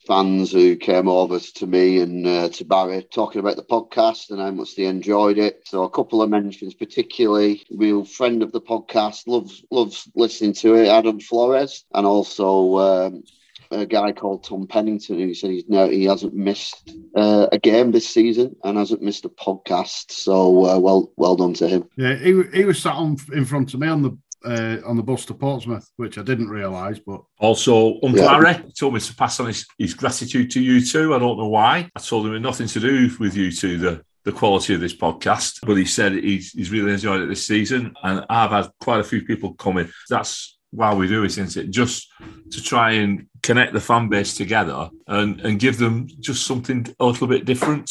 fans 0.08 0.54
who 0.54 0.76
came 0.78 1.10
over 1.10 1.38
to 1.40 1.68
me 1.68 2.00
and 2.00 2.26
uh, 2.26 2.50
to 2.50 2.64
Barry 2.64 3.04
talking 3.04 3.40
about 3.40 3.58
the 3.58 3.64
podcast 3.64 4.30
and 4.30 4.40
how 4.40 4.52
much 4.52 4.76
they 4.76 4.86
enjoyed 4.86 5.38
it. 5.38 5.62
So 5.66 5.84
a 5.84 5.90
couple 5.90 6.22
of 6.22 6.30
mentions, 6.30 6.74
particularly 6.74 7.64
real 7.70 8.06
friend 8.06 8.42
of 8.42 8.54
the 8.54 8.62
podcast, 8.62 9.28
loves 9.28 9.64
loves 9.70 10.10
listening 10.16 10.54
to 10.54 10.76
it, 10.76 10.88
Adam 10.88 11.20
Flores, 11.20 11.84
and 11.94 12.08
also 12.08 12.78
um, 12.78 13.24
a 13.72 13.86
guy 13.86 14.14
called 14.14 14.44
Tom 14.44 14.66
Pennington 14.68 15.20
who 15.20 15.34
said 15.34 15.52
he's 15.52 15.68
no 15.68 15.90
he 15.90 16.06
hasn't 16.06 16.34
missed 16.34 16.90
uh, 17.16 17.48
a 17.52 17.60
game 17.60 17.92
this 17.92 18.08
season 18.08 18.56
and 18.64 18.78
hasn't 18.78 19.02
missed 19.02 19.26
a 19.26 19.30
podcast. 19.30 20.12
So 20.12 20.66
uh, 20.66 20.80
well 20.80 21.12
well 21.18 21.36
done 21.36 21.54
to 21.56 21.68
him. 21.68 21.90
Yeah, 21.98 22.16
he, 22.16 22.42
he 22.54 22.66
was 22.66 22.82
sat 22.82 22.96
on 22.96 23.18
in 23.34 23.46
front 23.46 23.74
of 23.74 23.80
me 23.82 23.88
on 23.88 24.04
the 24.04 24.18
uh, 24.48 24.77
on 24.86 24.96
the 24.96 25.04
bus 25.04 25.25
to 25.25 25.34
Portsmouth, 25.34 25.89
which 25.98 26.18
I 26.18 26.24
didn't 26.24 26.50
realise. 26.50 27.00
But 27.00 27.22
also, 27.39 28.00
Uncle 28.01 28.18
yeah. 28.18 28.34
Harry 28.34 28.72
told 28.72 28.94
me 28.94 29.00
to 29.00 29.16
pass 29.16 29.39
on 29.39 29.48
his, 29.48 29.66
his 29.77 29.94
gratitude 29.94 30.51
to 30.51 30.62
you 30.62 30.84
too. 30.84 31.13
I 31.13 31.20
don't 31.20 31.38
know 31.38 31.50
why. 31.50 31.89
I 31.96 32.00
told 32.00 32.25
him 32.25 32.32
it 32.32 32.36
had 32.36 32.44
nothing 32.44 32.68
to 32.68 32.80
do 32.80 33.10
with 33.20 33.36
you 33.36 33.51
two, 33.51 33.77
the 33.77 34.04
the 34.24 34.32
quality 34.34 34.74
of 34.74 34.82
this 34.82 34.96
podcast. 34.96 35.66
But 35.66 35.75
he 35.75 35.86
said 35.86 36.12
he's, 36.12 36.51
he's 36.51 36.70
really 36.70 36.92
enjoyed 36.92 37.22
it 37.22 37.27
this 37.27 37.48
season, 37.48 37.94
and 38.04 38.25
I've 38.30 38.51
had 38.51 38.70
quite 38.82 39.00
a 39.00 39.04
few 39.04 39.22
people 39.24 39.54
coming. 39.54 39.89
That's 40.10 40.58
why 40.72 40.94
we 40.94 41.08
do 41.08 41.24
it, 41.24 41.38
isn't 41.38 41.56
it? 41.56 41.72
Just 41.72 42.10
to 42.51 42.62
try 42.62 42.92
and 42.92 43.27
connect 43.42 43.72
the 43.72 43.80
fan 43.80 44.10
base 44.10 44.36
together 44.36 44.89
and, 45.08 45.39
and 45.42 45.60
give 45.60 45.77
them 45.77 46.08
just 46.20 46.46
something 46.46 46.86
a 47.00 47.06
little 47.06 47.27
bit 47.27 47.46
different. 47.46 47.89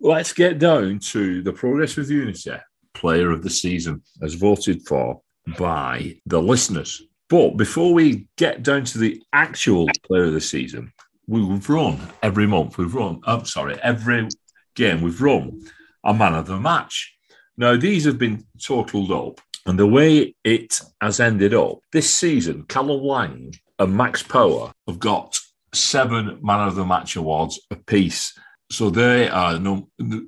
Let's 0.00 0.34
get 0.34 0.58
down 0.58 0.98
to 0.98 1.42
the 1.42 1.52
Progress 1.52 1.96
with 1.96 2.10
Unity 2.10 2.58
Player 2.92 3.30
of 3.30 3.42
the 3.42 3.48
Season, 3.50 4.02
as 4.22 4.34
voted 4.34 4.86
for 4.86 5.22
by 5.58 6.16
the 6.26 6.40
listeners. 6.40 7.02
But 7.28 7.56
before 7.56 7.94
we 7.94 8.28
get 8.36 8.62
down 8.62 8.84
to 8.84 8.98
the 8.98 9.22
actual 9.32 9.88
player 10.06 10.24
of 10.24 10.32
the 10.32 10.40
season, 10.40 10.92
we've 11.26 11.68
run 11.68 11.98
every 12.22 12.46
month. 12.46 12.78
We've 12.78 12.94
run, 12.94 13.20
I'm 13.24 13.44
sorry, 13.44 13.78
every 13.82 14.28
game 14.74 15.00
we've 15.00 15.22
run 15.22 15.62
a 16.04 16.12
man 16.12 16.34
of 16.34 16.46
the 16.46 16.58
match. 16.58 17.16
Now, 17.56 17.76
these 17.76 18.04
have 18.04 18.18
been 18.18 18.44
totaled 18.62 19.10
up, 19.12 19.40
and 19.66 19.78
the 19.78 19.86
way 19.86 20.34
it 20.44 20.80
has 21.00 21.20
ended 21.20 21.54
up 21.54 21.78
this 21.92 22.12
season, 22.12 22.64
Callum 22.64 23.02
Lang 23.02 23.54
and 23.78 23.96
Max 23.96 24.22
Power 24.22 24.72
have 24.86 24.98
got 24.98 25.38
seven 25.72 26.38
man 26.42 26.68
of 26.68 26.74
the 26.74 26.84
match 26.84 27.16
awards 27.16 27.60
apiece. 27.70 28.36
So 28.70 28.90
they 28.90 29.28
are 29.28 29.58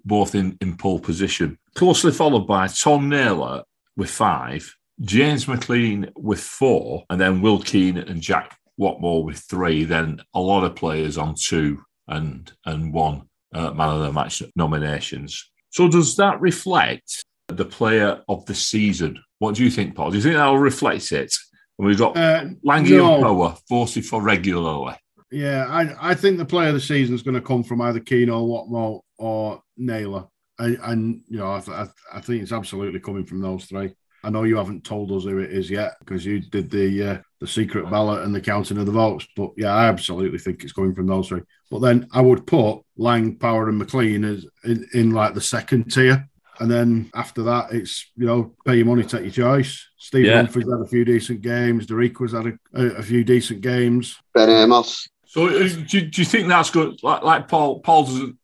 both 0.05 0.35
in, 0.35 0.57
in 0.61 0.77
pole 0.77 1.01
position. 1.01 1.59
Closely 1.75 2.13
followed 2.13 2.47
by 2.47 2.69
Tom 2.69 3.09
Naylor 3.09 3.65
with 3.97 4.11
five, 4.11 4.75
James 5.01 5.47
McLean 5.47 6.11
with 6.17 6.41
four, 6.41 7.05
and 7.11 7.21
then 7.21 7.43
Will 7.43 7.61
Keane 7.61 7.99
and 7.99 8.21
Jack 8.21 8.57
Watmore 8.81 9.25
with 9.25 9.39
three. 9.39 9.85
Then 9.85 10.21
a 10.35 10.41
lot 10.41 10.65
of 10.65 10.77
players 10.77 11.19
on 11.19 11.35
two 11.39 11.83
and 12.09 12.51
and 12.65 12.93
one 12.93 13.29
uh, 13.55 13.73
man 13.73 13.91
of 13.91 14.01
the 14.01 14.13
match 14.13 14.43
nominations. 14.55 15.51
So 15.71 15.89
does 15.89 16.17
that 16.17 16.41
reflect 16.41 17.25
the 17.49 17.65
player 17.65 18.23
of 18.29 18.47
the 18.47 18.55
season? 18.55 19.23
What 19.39 19.55
do 19.55 19.65
you 19.65 19.71
think, 19.71 19.95
Paul? 19.95 20.11
Do 20.11 20.17
you 20.17 20.23
think 20.23 20.37
that'll 20.37 20.59
reflect 20.59 21.13
it? 21.13 21.35
And 21.79 21.87
we've 21.87 21.99
got 21.99 22.17
uh, 22.17 22.47
Langy 22.65 22.97
no. 22.97 23.15
and 23.15 23.23
Power 23.23 23.57
voted 23.69 24.07
for 24.07 24.23
regularly. 24.23 24.95
Yeah, 25.31 25.67
I, 25.69 26.11
I 26.11 26.15
think 26.15 26.39
the 26.39 26.45
player 26.45 26.69
of 26.69 26.75
the 26.75 26.81
season 26.81 27.15
is 27.15 27.23
going 27.23 27.35
to 27.35 27.41
come 27.41 27.63
from 27.63 27.81
either 27.83 28.01
Keane 28.01 28.31
or 28.31 28.47
Watmore 28.47 29.01
or 29.19 29.63
Naylor. 29.77 30.27
And, 30.59 30.79
and 30.83 31.21
you 31.29 31.39
know, 31.39 31.53
I, 31.53 31.61
th- 31.61 31.91
I, 32.13 32.21
think 32.21 32.43
it's 32.43 32.53
absolutely 32.53 33.01
coming 33.01 33.27
from 33.27 33.43
those 33.43 33.67
three. 33.67 33.95
I 34.27 34.31
know 34.31 34.43
you 34.43 34.57
haven't 34.57 34.83
told 34.83 35.13
us 35.13 35.23
who 35.23 35.39
it 35.39 35.53
is 35.53 35.71
yet 35.71 35.95
because 36.01 36.27
you 36.27 36.41
did 36.41 36.69
the 36.69 37.11
uh, 37.11 37.19
the 37.39 37.47
secret 37.47 37.89
ballot 37.89 38.25
and 38.25 38.35
the 38.35 38.41
counting 38.41 38.77
of 38.77 38.87
the 38.87 38.93
votes. 38.93 39.25
But 39.37 39.53
yeah, 39.57 39.73
I 39.73 39.87
absolutely 39.87 40.41
think 40.41 40.65
it's 40.65 40.73
coming 40.73 40.97
from 40.97 41.07
those 41.07 41.29
three. 41.29 41.43
But 41.71 41.79
then 41.79 42.09
I 42.13 42.23
would 42.23 42.45
put 42.45 42.81
Lang, 42.97 43.37
Power, 43.37 43.69
and 43.69 43.79
McLean 43.79 44.25
as 44.25 44.45
in, 44.65 44.85
in 44.95 45.11
like 45.13 45.35
the 45.35 45.41
second 45.41 45.93
tier. 45.93 46.29
And 46.59 46.69
then 46.69 47.09
after 47.15 47.45
that, 47.45 47.73
it's 47.73 48.11
you 48.17 48.27
know 48.27 48.57
pay 48.67 48.79
your 48.79 48.87
money, 48.87 49.05
take 49.05 49.23
your 49.23 49.31
choice. 49.31 49.87
Steve 49.97 50.27
yeah. 50.27 50.39
Humphrey's 50.39 50.69
had 50.69 50.81
a 50.81 50.89
few 50.89 51.05
decent 51.05 51.43
games. 51.43 51.87
Darikwa's 51.87 52.33
had 52.33 52.47
a, 52.47 52.59
a, 52.75 52.97
a 52.97 53.03
few 53.05 53.23
decent 53.23 53.61
games. 53.61 54.19
Ben 54.35 54.51
Amos. 54.51 55.09
So 55.27 55.47
uh, 55.47 55.69
do, 55.87 56.01
do 56.01 56.21
you 56.21 56.25
think 56.25 56.49
that's 56.49 56.71
good? 56.71 57.01
Like, 57.05 57.23
like 57.23 57.47
Paul, 57.47 57.79
Paul 57.79 58.05
doesn't 58.05 58.39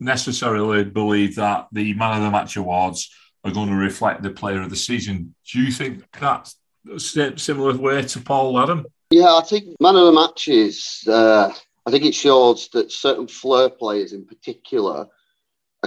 necessarily 0.00 0.84
believe 0.84 1.36
that 1.36 1.66
the 1.72 1.92
man 1.92 2.16
of 2.16 2.22
the 2.22 2.30
match 2.30 2.56
awards 2.56 3.10
are 3.46 3.54
going 3.54 3.68
to 3.68 3.76
reflect 3.76 4.22
the 4.22 4.30
player 4.30 4.60
of 4.60 4.70
the 4.70 4.76
season. 4.76 5.34
Do 5.50 5.60
you 5.60 5.70
think 5.70 6.04
that's 6.18 6.56
similar 6.98 7.76
way 7.76 8.02
to 8.02 8.20
Paul 8.20 8.58
Adam? 8.58 8.86
Yeah, 9.10 9.34
I 9.34 9.42
think 9.42 9.80
man 9.80 9.96
of 9.96 10.06
the 10.06 10.12
match 10.12 10.48
is. 10.48 11.04
Uh, 11.06 11.52
I 11.86 11.90
think 11.90 12.04
it 12.04 12.14
shows 12.14 12.68
that 12.70 12.90
certain 12.90 13.28
flair 13.28 13.68
players, 13.68 14.12
in 14.12 14.26
particular, 14.26 15.06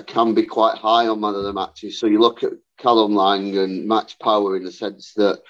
can 0.08 0.34
be 0.34 0.46
quite 0.46 0.78
high 0.78 1.08
on 1.08 1.20
man 1.20 1.36
of 1.36 1.44
the 1.44 1.54
matches. 1.54 2.00
So 2.00 2.08
you 2.08 2.20
look 2.20 2.44
at 2.44 2.54
Callum 2.78 3.14
Lang 3.14 3.58
and 3.58 3.86
Max 3.86 4.14
Power 4.14 4.56
in 4.56 4.64
the 4.64 4.72
sense 4.72 5.14
that, 5.16 5.42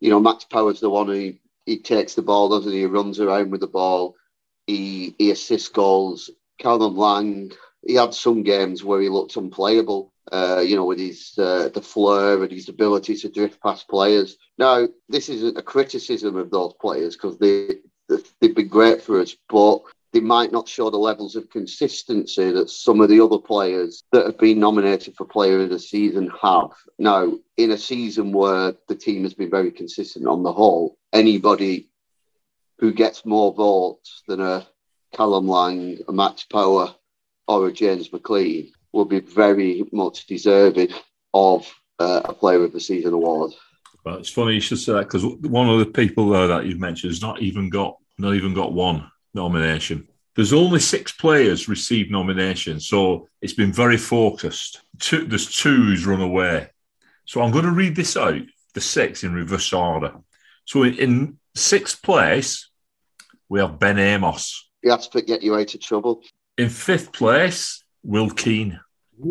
you 0.00 0.10
know, 0.10 0.18
Max 0.18 0.44
Power's 0.44 0.80
the 0.80 0.90
one 0.90 1.06
who 1.06 1.34
he 1.66 1.78
takes 1.78 2.14
the 2.14 2.22
ball, 2.22 2.48
doesn't 2.48 2.72
he? 2.72 2.80
He 2.80 2.86
runs 2.86 3.20
around 3.20 3.52
with 3.52 3.60
the 3.60 3.68
ball. 3.68 4.16
He 4.66 5.14
he 5.18 5.30
assists 5.30 5.68
goals. 5.68 6.30
Callum 6.58 6.96
Lang, 6.96 7.52
he 7.86 7.94
had 7.94 8.14
some 8.14 8.42
games 8.42 8.82
where 8.84 9.00
he 9.00 9.08
looked 9.08 9.36
unplayable. 9.36 10.11
Uh, 10.30 10.62
you 10.64 10.76
know, 10.76 10.84
with 10.84 11.00
his 11.00 11.32
uh, 11.36 11.68
the 11.74 11.82
flair 11.82 12.40
and 12.42 12.52
his 12.52 12.68
ability 12.68 13.16
to 13.16 13.28
drift 13.28 13.60
past 13.60 13.88
players. 13.88 14.36
Now, 14.56 14.86
this 15.08 15.28
isn't 15.28 15.58
a 15.58 15.62
criticism 15.62 16.36
of 16.36 16.50
those 16.50 16.74
players 16.80 17.16
because 17.16 17.38
they 17.38 17.78
they've 18.40 18.54
been 18.54 18.68
great 18.68 19.02
for 19.02 19.20
us, 19.20 19.36
but 19.48 19.82
they 20.12 20.20
might 20.20 20.52
not 20.52 20.68
show 20.68 20.90
the 20.90 20.98
levels 20.98 21.34
of 21.36 21.50
consistency 21.50 22.52
that 22.52 22.70
some 22.70 23.00
of 23.00 23.08
the 23.08 23.20
other 23.20 23.38
players 23.38 24.04
that 24.12 24.26
have 24.26 24.38
been 24.38 24.60
nominated 24.60 25.16
for 25.16 25.24
Player 25.24 25.60
of 25.60 25.70
the 25.70 25.78
Season 25.78 26.30
have. 26.40 26.70
Now, 26.98 27.32
in 27.56 27.70
a 27.70 27.78
season 27.78 28.32
where 28.32 28.74
the 28.88 28.94
team 28.94 29.22
has 29.22 29.34
been 29.34 29.50
very 29.50 29.72
consistent 29.72 30.26
on 30.26 30.42
the 30.42 30.52
whole, 30.52 30.98
anybody 31.12 31.88
who 32.78 32.92
gets 32.92 33.24
more 33.24 33.52
votes 33.54 34.22
than 34.28 34.40
a 34.40 34.66
Callum 35.14 35.48
Lang, 35.48 35.98
a 36.06 36.12
Max 36.12 36.44
Power, 36.44 36.94
or 37.48 37.66
a 37.66 37.72
James 37.72 38.12
McLean 38.12 38.72
will 38.92 39.04
be 39.04 39.20
very 39.20 39.84
much 39.92 40.26
deserving 40.26 40.90
of 41.34 41.72
uh, 41.98 42.22
a 42.24 42.32
Player 42.32 42.64
of 42.64 42.72
the 42.72 42.80
Season 42.80 43.12
award. 43.12 43.52
Well, 44.04 44.16
it's 44.16 44.30
funny 44.30 44.54
you 44.54 44.60
should 44.60 44.78
say 44.78 44.92
that 44.92 45.04
because 45.04 45.24
one 45.24 45.68
of 45.68 45.78
the 45.78 45.86
people 45.86 46.30
there 46.30 46.48
that 46.48 46.66
you've 46.66 46.80
mentioned 46.80 47.12
has 47.12 47.22
not 47.22 47.40
even 47.40 47.70
got 47.70 47.96
not 48.18 48.34
even 48.34 48.54
got 48.54 48.72
one 48.72 49.10
nomination. 49.34 50.08
There's 50.34 50.52
only 50.52 50.80
six 50.80 51.12
players 51.12 51.68
received 51.68 52.10
nominations, 52.10 52.86
so 52.86 53.28
it's 53.40 53.52
been 53.52 53.72
very 53.72 53.96
focused. 53.96 54.82
Two, 54.98 55.24
there's 55.26 55.46
two 55.46 55.76
who's 55.76 56.06
run 56.06 56.20
away. 56.20 56.68
So 57.26 57.42
I'm 57.42 57.52
going 57.52 57.64
to 57.64 57.70
read 57.70 57.94
this 57.94 58.16
out, 58.16 58.40
the 58.74 58.80
six 58.80 59.24
in 59.24 59.34
reverse 59.34 59.72
order. 59.72 60.14
So 60.64 60.84
in 60.84 61.38
sixth 61.54 62.02
place, 62.02 62.70
we 63.48 63.60
have 63.60 63.78
Ben 63.78 63.98
Amos. 63.98 64.70
That's 64.82 65.08
to 65.08 65.22
get 65.22 65.42
you 65.42 65.54
out 65.54 65.74
of 65.74 65.80
trouble. 65.80 66.22
In 66.58 66.68
fifth 66.68 67.12
place, 67.12 67.84
Will 68.02 68.30
Keane. 68.30 68.80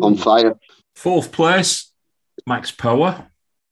On 0.00 0.16
fire. 0.16 0.58
Fourth 0.94 1.32
place, 1.32 1.92
Max 2.46 2.70
Power. 2.70 3.28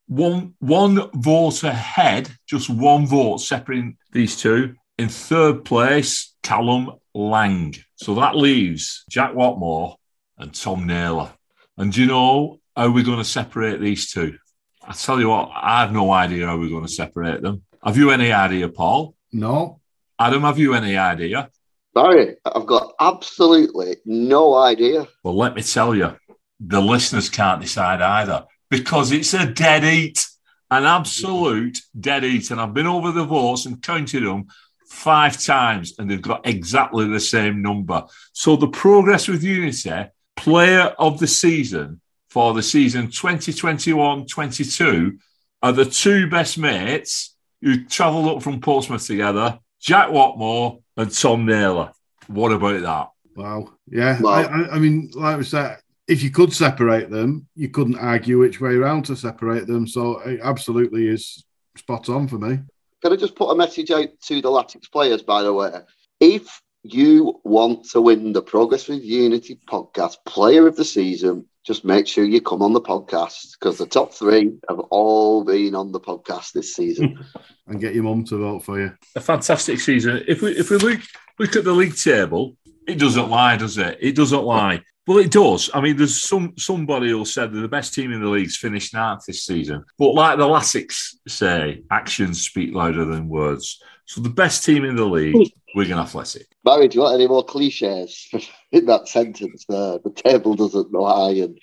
One 0.07 0.55
one 0.59 1.09
vote 1.14 1.62
ahead, 1.62 2.31
just 2.47 2.69
one 2.69 3.07
vote 3.07 3.38
separating 3.38 3.97
these 4.12 4.37
two. 4.37 4.75
In 4.99 5.09
third 5.09 5.64
place, 5.64 6.35
Callum 6.43 6.90
Lang. 7.14 7.75
So 7.97 8.14
that 8.17 8.37
leaves 8.37 9.05
Jack 9.09 9.33
Watmore 9.33 9.97
and 10.37 10.55
Tom 10.55 10.87
Naylor. 10.87 11.33
And 11.76 11.93
do 11.93 12.00
you 12.00 12.07
know 12.07 12.61
how 12.76 12.90
we're 12.90 13.05
going 13.05 13.19
to 13.19 13.25
separate 13.25 13.81
these 13.81 14.11
two? 14.11 14.37
I 14.83 14.93
tell 14.93 15.21
you 15.21 15.29
what, 15.29 15.50
I 15.55 15.81
have 15.81 15.93
no 15.93 16.11
idea 16.11 16.47
how 16.47 16.59
we're 16.59 16.69
going 16.69 16.87
to 16.87 16.93
separate 16.93 17.43
them. 17.43 17.62
Have 17.85 17.97
you 17.97 18.11
any 18.11 18.33
idea, 18.33 18.69
Paul? 18.69 19.14
No. 19.33 19.81
Adam, 20.19 20.43
have 20.43 20.59
you 20.59 20.75
any 20.75 20.97
idea? 20.97 21.49
Sorry, 21.97 22.37
I've 22.45 22.67
got 22.67 22.93
absolutely 23.01 23.97
no 24.05 24.55
idea. 24.55 25.09
Well, 25.25 25.37
let 25.37 25.55
me 25.55 25.63
tell 25.63 25.95
you, 25.95 26.17
the 26.61 26.81
listeners 26.81 27.29
can't 27.29 27.61
decide 27.61 28.01
either 28.01 28.45
because 28.71 29.11
it's 29.11 29.35
a 29.35 29.47
dead 29.47 29.85
eat, 29.85 30.25
an 30.71 30.85
absolute 30.85 31.79
dead 31.99 32.25
eat. 32.25 32.51
And 32.51 32.61
I've 32.61 32.75
been 32.75 32.87
over 32.87 33.11
the 33.11 33.25
votes 33.25 33.67
and 33.67 33.83
counted 33.83 34.25
them 34.25 34.47
five 34.87 35.41
times 35.41 35.95
and 35.99 36.11
they've 36.11 36.23
got 36.23 36.47
exactly 36.47 37.09
the 37.09 37.21
same 37.21 37.63
number. 37.63 38.05
So 38.33 38.57
the 38.57 38.69
progress 38.69 39.27
with 39.27 39.43
Unity, 39.43 40.11
player 40.37 40.95
of 40.99 41.19
the 41.19 41.27
season 41.27 42.01
for 42.29 42.55
the 42.55 42.63
season 42.63 43.11
2021 43.11 44.27
22, 44.27 45.19
are 45.63 45.73
the 45.73 45.85
two 45.85 46.29
best 46.29 46.57
mates 46.57 47.35
who 47.61 47.85
travelled 47.85 48.29
up 48.29 48.43
from 48.43 48.61
Portsmouth 48.61 49.07
together 49.07 49.59
Jack 49.81 50.09
Watmore 50.09 50.83
and 51.00 51.14
Tom 51.14 51.47
Naylor. 51.47 51.92
What 52.26 52.52
about 52.52 52.83
that? 52.83 53.40
Wow. 53.40 53.73
Yeah. 53.90 54.21
Wow. 54.21 54.42
I, 54.42 54.75
I, 54.75 54.78
mean, 54.78 55.11
like 55.14 55.38
we 55.38 55.45
said, 55.45 55.78
if 56.07 56.23
you 56.23 56.30
could 56.30 56.52
separate 56.52 57.11
them, 57.11 57.47
you 57.54 57.69
couldn't 57.69 57.99
argue 57.99 58.38
which 58.38 58.61
way 58.61 58.75
around 58.75 59.04
to 59.07 59.16
separate 59.16 59.66
them. 59.66 59.87
So 59.87 60.19
it 60.21 60.40
absolutely 60.42 61.09
is 61.09 61.45
spot 61.76 62.09
on 62.09 62.28
for 62.28 62.38
me. 62.38 62.59
Can 63.02 63.12
I 63.12 63.16
just 63.16 63.35
put 63.35 63.50
a 63.50 63.57
message 63.57 63.90
out 63.90 64.09
to 64.26 64.42
the 64.42 64.49
Latics 64.49 64.90
players, 64.90 65.23
by 65.23 65.42
the 65.42 65.52
way? 65.52 65.73
If 66.21 66.61
you 66.83 67.40
want 67.45 67.85
to 67.90 68.00
win 68.00 68.33
the 68.33 68.42
Progress 68.42 68.88
with 68.88 69.02
Unity 69.02 69.59
podcast 69.66 70.16
player 70.26 70.66
of 70.66 70.76
the 70.76 70.85
season, 70.85 71.47
just 71.67 71.85
make 71.85 72.07
sure 72.07 72.25
you 72.25 72.40
come 72.40 72.62
on 72.62 72.73
the 72.73 72.81
podcast 72.81 73.52
because 73.59 73.79
the 73.79 73.87
top 73.87 74.14
three 74.14 74.52
have 74.69 74.79
all 74.90 75.45
been 75.45 75.75
on 75.75 75.93
the 75.93 76.00
podcast 76.00 76.52
this 76.52 76.75
season. 76.75 77.25
and 77.67 77.81
get 77.81 77.95
your 77.95 78.05
mum 78.05 78.25
to 78.25 78.38
vote 78.38 78.64
for 78.64 78.81
you. 78.81 78.93
A 79.17 79.21
fantastic 79.21 79.79
season. 79.81 80.25
If 80.26 80.43
we 80.43 80.52
if 80.52 80.71
we 80.71 80.79
look 80.79 81.00
look 81.38 81.57
at 81.57 81.64
the 81.64 81.73
league 81.73 81.97
table, 81.97 82.57
it 82.87 82.99
doesn't 82.99 83.29
lie, 83.29 83.57
does 83.57 83.79
it? 83.79 83.99
It 84.00 84.17
doesn't 84.17 84.43
lie. 84.43 84.83
Well, 85.07 85.19
it 85.19 85.31
does. 85.31 85.71
I 85.75 85.81
mean, 85.81 85.97
there's 85.97 86.23
some 86.23 86.55
somebody 86.57 87.11
who 87.11 87.25
said 87.25 87.52
that 87.52 87.61
the 87.61 87.69
best 87.69 87.95
team 87.95 88.12
in 88.12 88.21
the 88.21 88.29
league's 88.29 88.57
finished 88.57 88.95
ninth 88.95 89.25
this 89.26 89.45
season. 89.45 89.85
But 89.99 90.12
like 90.12 90.38
the 90.38 90.45
Latics 90.45 91.17
say, 91.29 91.83
actions 91.90 92.43
speak 92.43 92.75
louder 92.75 93.05
than 93.05 93.29
words. 93.29 93.83
So 94.07 94.21
the 94.21 94.31
best 94.31 94.64
team 94.64 94.85
in 94.85 94.97
the 94.97 95.05
league, 95.05 95.52
Wigan 95.75 95.99
Athletic. 95.99 96.47
Barry, 96.65 96.89
do 96.89 96.97
you 96.97 97.03
want 97.03 97.15
any 97.15 97.29
more 97.29 97.45
cliches 97.45 98.29
in 98.73 98.87
that 98.87 99.09
sentence 99.09 99.65
there? 99.69 99.99
The 99.99 100.11
table 100.11 100.55
doesn't 100.55 100.93
lie. 100.93 101.33
And 101.33 101.59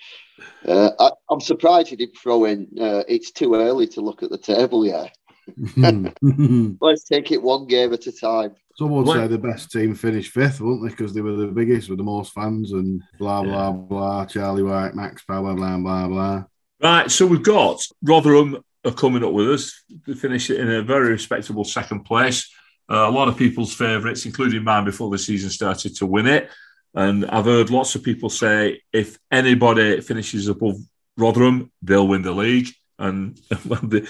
uh, 0.68 0.92
I, 1.00 1.12
am 1.32 1.42
surprised 1.42 1.92
you 1.92 1.98
didn't 1.98 2.18
throw 2.18 2.46
in, 2.46 2.68
uh, 2.80 3.04
it's 3.08 3.32
too 3.32 3.56
early 3.56 3.88
to 3.88 4.02
look 4.02 4.24
at 4.24 4.30
the 4.30 4.38
table 4.38 4.86
yet. 4.86 5.16
Let's 6.82 7.04
take 7.06 7.32
it 7.32 7.42
one 7.42 7.68
game 7.68 7.94
at 7.94 8.08
a 8.08 8.12
time. 8.12 8.56
Some 8.76 8.92
would 8.92 9.08
say 9.08 9.26
the 9.26 9.40
best 9.40 9.72
team 9.72 9.96
finished 9.96 10.32
fifth, 10.32 10.62
wouldn't 10.62 10.84
they? 10.84 10.90
Because 10.90 11.12
they 11.12 11.22
were 11.22 11.36
the 11.36 11.48
biggest 11.48 11.90
with 11.90 11.98
the 11.98 12.04
most 12.04 12.32
fans 12.34 12.74
and 12.74 13.02
blah, 13.18 13.42
blah, 13.42 13.72
blah. 13.72 14.26
Charlie 14.26 14.62
Wyke, 14.62 14.94
Max 14.94 15.24
Power, 15.24 15.56
blah, 15.56 15.78
blah, 15.78 16.08
blah. 16.08 16.44
Right. 16.80 17.10
So 17.10 17.26
we've 17.26 17.42
got 17.42 17.82
Rotherham 18.04 18.64
are 18.86 18.94
coming 18.94 19.24
up 19.24 19.34
with 19.34 19.50
us. 19.50 19.84
They 20.06 20.14
finished 20.14 20.52
in 20.52 20.70
a 20.70 20.84
very 20.84 21.10
respectable 21.10 21.64
second 21.64 22.04
place. 22.04 22.50
Uh, 22.90 23.06
a 23.08 23.12
lot 23.12 23.28
of 23.28 23.38
people's 23.38 23.74
favourites, 23.74 24.26
including 24.26 24.64
mine, 24.64 24.86
before 24.86 25.10
the 25.10 25.18
season 25.18 25.50
started 25.50 25.96
to 25.96 26.06
win 26.06 26.28
it. 26.28 26.50
And 26.94 27.26
I've 27.26 27.46
heard 27.46 27.70
lots 27.70 27.96
of 27.96 28.04
people 28.04 28.30
say 28.30 28.82
if 28.94 29.18
anybody 29.32 30.02
finishes 30.02 30.48
above 30.48 30.78
Rotherham, 31.18 31.72
they'll 31.82 32.08
win 32.08 32.22
the 32.22 32.32
league. 32.32 32.70
And 32.98 33.40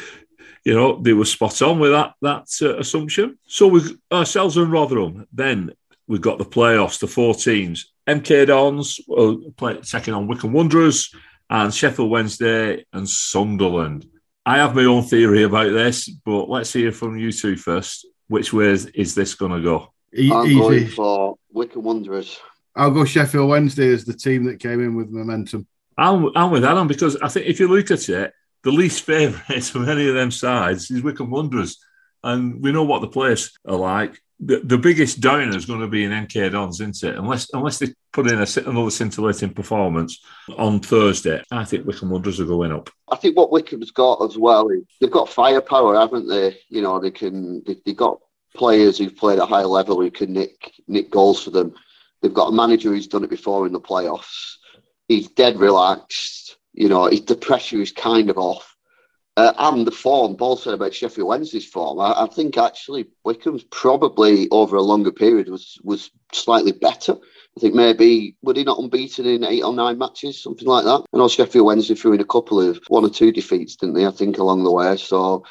you 0.63 0.73
know 0.73 1.01
they 1.01 1.13
were 1.13 1.25
spot 1.25 1.61
on 1.61 1.79
with 1.79 1.91
that 1.91 2.13
that 2.21 2.47
uh, 2.61 2.77
assumption. 2.77 3.37
So 3.47 3.67
with 3.67 3.99
ourselves 4.11 4.57
and 4.57 4.71
Rotherham, 4.71 5.27
then 5.31 5.71
we've 6.07 6.21
got 6.21 6.37
the 6.37 6.45
playoffs, 6.45 6.99
the 6.99 7.07
four 7.07 7.33
teams. 7.33 7.91
MK 8.07 8.47
Dons 8.47 9.01
second 9.87 10.13
on 10.13 10.27
Wycombe 10.27 10.53
Wanderers 10.53 11.13
and 11.49 11.73
Sheffield 11.73 12.09
Wednesday 12.09 12.85
and 12.93 13.07
Sunderland. 13.07 14.05
I 14.45 14.57
have 14.57 14.75
my 14.75 14.85
own 14.85 15.03
theory 15.03 15.43
about 15.43 15.73
this, 15.73 16.07
but 16.07 16.49
let's 16.49 16.71
hear 16.71 16.93
from 16.93 17.17
you 17.17 17.31
two 17.33 17.57
first. 17.57 18.07
Which 18.27 18.53
way 18.53 18.67
is, 18.67 18.87
is 18.87 19.15
this 19.15 19.35
going 19.35 19.51
to 19.51 19.61
go? 19.61 19.93
I'm 20.13 20.45
Easy. 20.45 20.59
going 20.59 20.87
for 20.87 21.37
Wycombe 21.51 21.83
Wanderers. 21.83 22.39
I'll 22.75 22.91
go 22.91 23.05
Sheffield 23.05 23.49
Wednesday 23.49 23.91
as 23.91 24.05
the 24.05 24.13
team 24.13 24.45
that 24.45 24.59
came 24.59 24.81
in 24.83 24.95
with 24.95 25.09
momentum. 25.09 25.67
I'm, 25.97 26.29
I'm 26.35 26.51
with 26.51 26.63
Adam 26.63 26.87
because 26.87 27.17
I 27.17 27.27
think 27.27 27.47
if 27.47 27.59
you 27.59 27.67
look 27.67 27.89
at 27.89 28.07
it, 28.07 28.33
the 28.63 28.71
least 28.71 29.03
favourite 29.03 29.75
of 29.75 29.87
any 29.89 30.07
of 30.07 30.15
them 30.15 30.31
sides 30.31 30.91
is 30.91 31.01
Wycombe 31.01 31.31
Wanderers. 31.31 31.77
And 32.23 32.61
we 32.61 32.71
know 32.71 32.83
what 32.83 33.01
the 33.01 33.07
players 33.07 33.57
are 33.65 33.75
like 33.75 34.19
the, 34.39 34.59
the 34.59 34.77
biggest 34.77 35.19
downer 35.19 35.55
is 35.55 35.65
going 35.65 35.79
to 35.79 35.87
be 35.87 36.03
in 36.03 36.11
MK 36.11 36.51
Dons, 36.51 36.79
isn't 36.79 37.03
it? 37.03 37.15
Unless 37.15 37.51
unless 37.53 37.79
they 37.79 37.87
put 38.13 38.29
in 38.29 38.39
a, 38.39 38.69
another 38.69 38.91
scintillating 38.91 39.53
performance 39.53 40.23
on 40.57 40.79
Thursday, 40.79 41.41
I 41.51 41.65
think 41.65 41.85
Wycombe 41.85 42.11
Wanderers 42.11 42.39
are 42.39 42.45
going 42.45 42.71
up. 42.71 42.89
I 43.11 43.15
think 43.15 43.35
what 43.35 43.51
Wycombe's 43.51 43.91
got 43.91 44.23
as 44.23 44.37
well, 44.37 44.69
they've 45.01 45.11
got 45.11 45.29
firepower, 45.29 45.95
haven't 45.95 46.27
they? 46.27 46.57
You 46.69 46.81
know, 46.81 46.99
they 46.99 47.11
can 47.11 47.63
they, 47.65 47.77
they've 47.85 47.97
got 47.97 48.19
players 48.55 48.97
who've 48.97 49.15
played 49.15 49.39
at 49.39 49.47
high 49.47 49.63
level 49.63 50.01
who 50.01 50.11
can 50.11 50.33
nick 50.33 50.73
nick 50.87 51.09
goals 51.09 51.43
for 51.43 51.49
them. 51.49 51.73
They've 52.21 52.33
got 52.33 52.49
a 52.49 52.55
manager 52.55 52.89
who's 52.89 53.07
done 53.07 53.23
it 53.23 53.29
before 53.29 53.65
in 53.65 53.73
the 53.73 53.79
playoffs. 53.79 54.57
He's 55.07 55.29
dead 55.29 55.57
relaxed. 55.57 56.57
You 56.73 56.89
know, 56.89 57.09
the 57.09 57.35
pressure 57.35 57.81
is 57.81 57.91
kind 57.91 58.29
of 58.29 58.37
off. 58.37 58.75
Uh, 59.37 59.53
and 59.59 59.85
the 59.85 59.91
form, 59.91 60.35
Paul 60.35 60.57
said 60.57 60.73
about 60.73 60.95
Sheffield 60.95 61.27
Wednesday's 61.27 61.67
form. 61.67 61.99
I, 61.99 62.23
I, 62.23 62.27
think 62.27 62.57
actually 62.57 63.05
Wycombe's 63.23 63.65
probably 63.65 64.49
over 64.49 64.75
a 64.75 64.81
longer 64.81 65.11
period 65.11 65.47
was 65.47 65.77
was 65.83 66.09
slightly 66.33 66.71
better. 66.71 67.13
I 67.55 67.59
think 67.59 67.75
maybe 67.75 68.35
were 68.41 68.55
he 68.55 68.63
not 68.63 68.79
unbeaten 68.79 69.27
in 69.27 69.43
eight 69.43 69.63
or 69.63 69.73
nine 69.73 69.99
matches, 69.99 70.41
something 70.41 70.67
like 70.67 70.85
that. 70.85 71.03
I 71.13 71.17
know 71.17 71.27
Sheffield 71.27 71.67
Wednesday 71.67 71.93
threw 71.93 72.13
in 72.13 72.19
a 72.19 72.25
couple 72.25 72.59
of 72.59 72.79
one 72.87 73.05
or 73.05 73.11
two 73.11 73.31
defeats, 73.31 73.75
didn't 73.75 73.93
they? 73.93 74.07
I 74.07 74.11
think 74.11 74.39
along 74.39 74.63
the 74.63 74.71
way. 74.71 74.97
So 74.97 75.45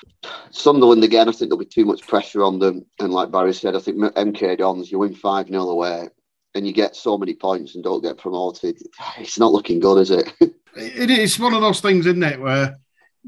Sunderland 0.51 1.05
again, 1.05 1.29
I 1.29 1.33
think 1.33 1.51
there'll 1.51 1.59
be 1.59 1.65
too 1.65 1.85
much 1.85 2.09
pressure 2.09 2.43
on 2.43 2.59
them. 2.59 2.85
And 2.99 3.13
like 3.13 3.31
Barry 3.31 3.55
said, 3.55 3.77
I 3.77 3.79
think 3.79 3.99
MK 3.99 4.59
Dons, 4.59 4.91
you 4.91 4.99
win 4.99 5.15
five 5.15 5.47
0 5.47 5.63
away, 5.63 6.09
and 6.57 6.67
you 6.67 6.73
get 6.73 6.97
so 6.97 7.17
many 7.17 7.35
points 7.35 7.77
and 7.77 7.85
don't 7.85 8.03
get 8.03 8.19
promoted. 8.19 8.83
It's 9.19 9.39
not 9.39 9.53
looking 9.53 9.79
good, 9.79 10.01
is 10.01 10.11
it? 10.11 10.33
it 10.75 11.11
is 11.11 11.39
one 11.39 11.55
of 11.55 11.61
those 11.61 11.81
things, 11.81 12.05
isn't 12.05 12.25
it, 12.25 12.41
where 12.41 12.77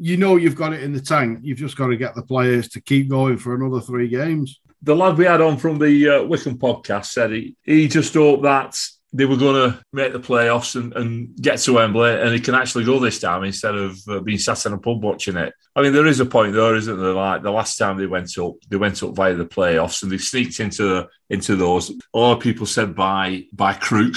you 0.01 0.17
know 0.17 0.37
you've 0.37 0.55
got 0.55 0.73
it 0.73 0.83
in 0.83 0.93
the 0.93 1.01
tank. 1.01 1.41
You've 1.43 1.59
just 1.59 1.77
got 1.77 1.89
to 1.89 1.97
get 1.97 2.15
the 2.15 2.23
players 2.23 2.69
to 2.71 2.81
keep 2.81 3.09
going 3.09 3.37
for 3.37 3.55
another 3.55 3.81
three 3.81 4.09
games. 4.09 4.61
The 4.83 4.95
lad 4.95 5.19
we 5.19 5.25
had 5.25 5.41
on 5.41 5.57
from 5.57 5.79
the 5.79 6.09
uh, 6.09 6.23
Wycombe 6.25 6.59
podcast 6.59 7.07
said 7.07 7.33
he, 7.33 7.57
he 7.65 7.89
just 7.89 8.15
hoped 8.15 8.45
that 8.45 8.79
they 9.13 9.25
were 9.25 9.37
going 9.37 9.71
to 9.71 9.83
make 9.93 10.13
the 10.13 10.21
playoffs 10.21 10.77
and, 10.77 10.93
and 10.95 11.35
get 11.37 11.59
to 11.59 11.73
Wembley 11.73 12.21
and 12.21 12.33
he 12.33 12.41
can 12.41 12.55
actually 12.55 12.85
go 12.85 12.99
this 12.99 13.19
time 13.21 13.43
instead 13.43 13.75
of 13.75 13.99
uh, 14.07 14.21
being 14.21 14.39
sat 14.39 14.67
in 14.67 14.75
a 14.75 14.79
pub 14.79 15.03
watching 15.03 15.37
it. 15.37 15.53
I 15.75 15.83
mean, 15.83 15.95
there 15.95 16.07
is 16.07 16.21
a 16.21 16.27
point 16.27 16.53
there, 16.53 16.77
isn't 16.77 17.01
there? 17.01 17.15
Like 17.15 17.43
the 17.43 17.51
last 17.51 17.77
time 17.77 17.97
they 17.97 18.07
went 18.07 18.37
up, 18.39 18.55
they 18.69 18.77
went 18.77 19.03
up 19.03 19.15
via 19.15 19.35
the 19.35 19.47
playoffs 19.47 20.03
and 20.03 20.13
they 20.13 20.19
sneaked 20.19 20.61
into 20.61 21.09
into 21.31 21.57
those. 21.57 21.91
A 21.91 22.19
lot 22.19 22.37
of 22.37 22.43
people 22.43 22.67
said 22.67 22.95
by 22.95 23.45
by 23.53 23.73
crook 23.73 24.15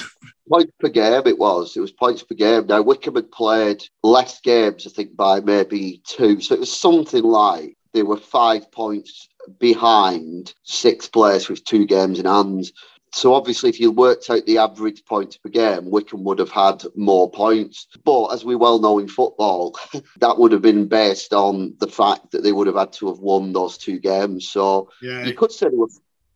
points 0.51 0.73
per 0.79 0.89
game 0.89 1.23
it 1.25 1.37
was. 1.37 1.75
It 1.75 1.79
was 1.79 1.91
points 1.91 2.23
per 2.23 2.35
game. 2.35 2.67
Now 2.67 2.81
Wycombe 2.81 3.15
had 3.15 3.31
played 3.31 3.83
less 4.03 4.41
games, 4.41 4.85
I 4.85 4.89
think, 4.89 5.15
by 5.15 5.39
maybe 5.39 6.01
two. 6.05 6.41
So 6.41 6.55
it 6.55 6.59
was 6.59 6.71
something 6.71 7.23
like 7.23 7.77
they 7.93 8.03
were 8.03 8.17
five 8.17 8.71
points 8.71 9.29
behind 9.59 10.53
sixth 10.63 11.11
place 11.11 11.49
with 11.49 11.63
two 11.63 11.85
games 11.85 12.19
in 12.19 12.25
hand. 12.25 12.71
So 13.13 13.33
obviously, 13.33 13.69
if 13.69 13.79
you 13.79 13.91
worked 13.91 14.29
out 14.29 14.45
the 14.45 14.59
average 14.59 15.03
points 15.03 15.35
per 15.35 15.49
game, 15.49 15.89
Wycombe 15.89 16.23
would 16.23 16.39
have 16.39 16.51
had 16.51 16.83
more 16.95 17.29
points. 17.29 17.87
But 18.05 18.27
as 18.27 18.45
we 18.45 18.55
well 18.55 18.79
know 18.79 18.99
in 18.99 19.09
football, 19.09 19.77
that 20.19 20.37
would 20.37 20.53
have 20.53 20.61
been 20.61 20.87
based 20.87 21.33
on 21.33 21.75
the 21.79 21.87
fact 21.87 22.31
that 22.31 22.43
they 22.43 22.53
would 22.53 22.67
have 22.67 22.77
had 22.77 22.93
to 22.93 23.07
have 23.07 23.19
won 23.19 23.51
those 23.51 23.77
two 23.77 23.99
games. 23.99 24.47
So 24.47 24.89
yeah. 25.01 25.25
you 25.25 25.33
could 25.33 25.51
say 25.51 25.67
they 25.67 25.75
were 25.75 25.89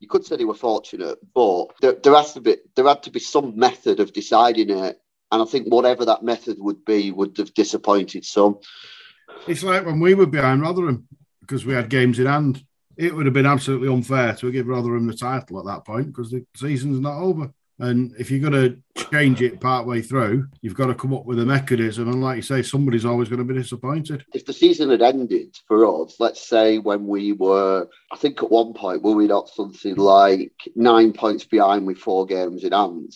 you 0.05 0.09
could 0.09 0.23
say 0.23 0.35
they 0.35 0.45
were 0.45 0.53
fortunate, 0.53 1.17
but 1.33 1.65
there, 1.81 1.93
there 1.93 2.13
has 2.13 2.33
to 2.33 2.41
be 2.41 2.57
there 2.75 2.85
had 2.85 3.01
to 3.03 3.09
be 3.09 3.19
some 3.19 3.57
method 3.57 3.99
of 3.99 4.13
deciding 4.13 4.69
it, 4.69 5.01
and 5.31 5.41
I 5.41 5.45
think 5.45 5.65
whatever 5.67 6.05
that 6.05 6.23
method 6.23 6.57
would 6.59 6.85
be 6.85 7.11
would 7.11 7.35
have 7.39 7.55
disappointed 7.55 8.23
some. 8.23 8.59
It's 9.47 9.63
like 9.63 9.83
when 9.83 9.99
we 9.99 10.13
were 10.13 10.27
behind 10.27 10.61
Rotherham 10.61 11.07
because 11.41 11.65
we 11.65 11.73
had 11.73 11.89
games 11.89 12.19
in 12.19 12.27
hand. 12.27 12.63
It 12.97 13.13
would 13.13 13.25
have 13.25 13.33
been 13.33 13.47
absolutely 13.47 13.89
unfair 13.89 14.35
to 14.35 14.51
give 14.51 14.67
Rotherham 14.67 15.07
the 15.07 15.15
title 15.15 15.59
at 15.59 15.65
that 15.65 15.85
point 15.85 16.07
because 16.07 16.29
the 16.29 16.45
season's 16.55 16.99
not 16.99 17.19
over. 17.19 17.51
And 17.79 18.13
if 18.17 18.29
you're 18.29 18.47
going 18.47 18.53
to 18.53 18.81
change 19.11 19.41
it 19.41 19.59
part 19.59 19.85
way 19.85 20.01
through, 20.01 20.47
you've 20.61 20.75
got 20.75 20.87
to 20.87 20.95
come 20.95 21.13
up 21.13 21.25
with 21.25 21.39
a 21.39 21.45
mechanism. 21.45 22.09
And 22.09 22.21
like 22.21 22.37
you 22.37 22.41
say, 22.41 22.61
somebody's 22.61 23.05
always 23.05 23.29
going 23.29 23.45
to 23.45 23.53
be 23.53 23.59
disappointed. 23.59 24.25
If 24.33 24.45
the 24.45 24.53
season 24.53 24.89
had 24.89 25.01
ended 25.01 25.55
for 25.67 26.03
us, 26.03 26.15
let's 26.19 26.47
say 26.47 26.77
when 26.77 27.07
we 27.07 27.33
were, 27.33 27.87
I 28.11 28.17
think 28.17 28.43
at 28.43 28.51
one 28.51 28.73
point, 28.73 29.03
were 29.03 29.15
we 29.15 29.27
not 29.27 29.49
something 29.49 29.95
like 29.95 30.53
nine 30.75 31.13
points 31.13 31.45
behind 31.45 31.85
with 31.85 31.97
four 31.97 32.25
games 32.25 32.63
in 32.63 32.71
hand? 32.71 33.13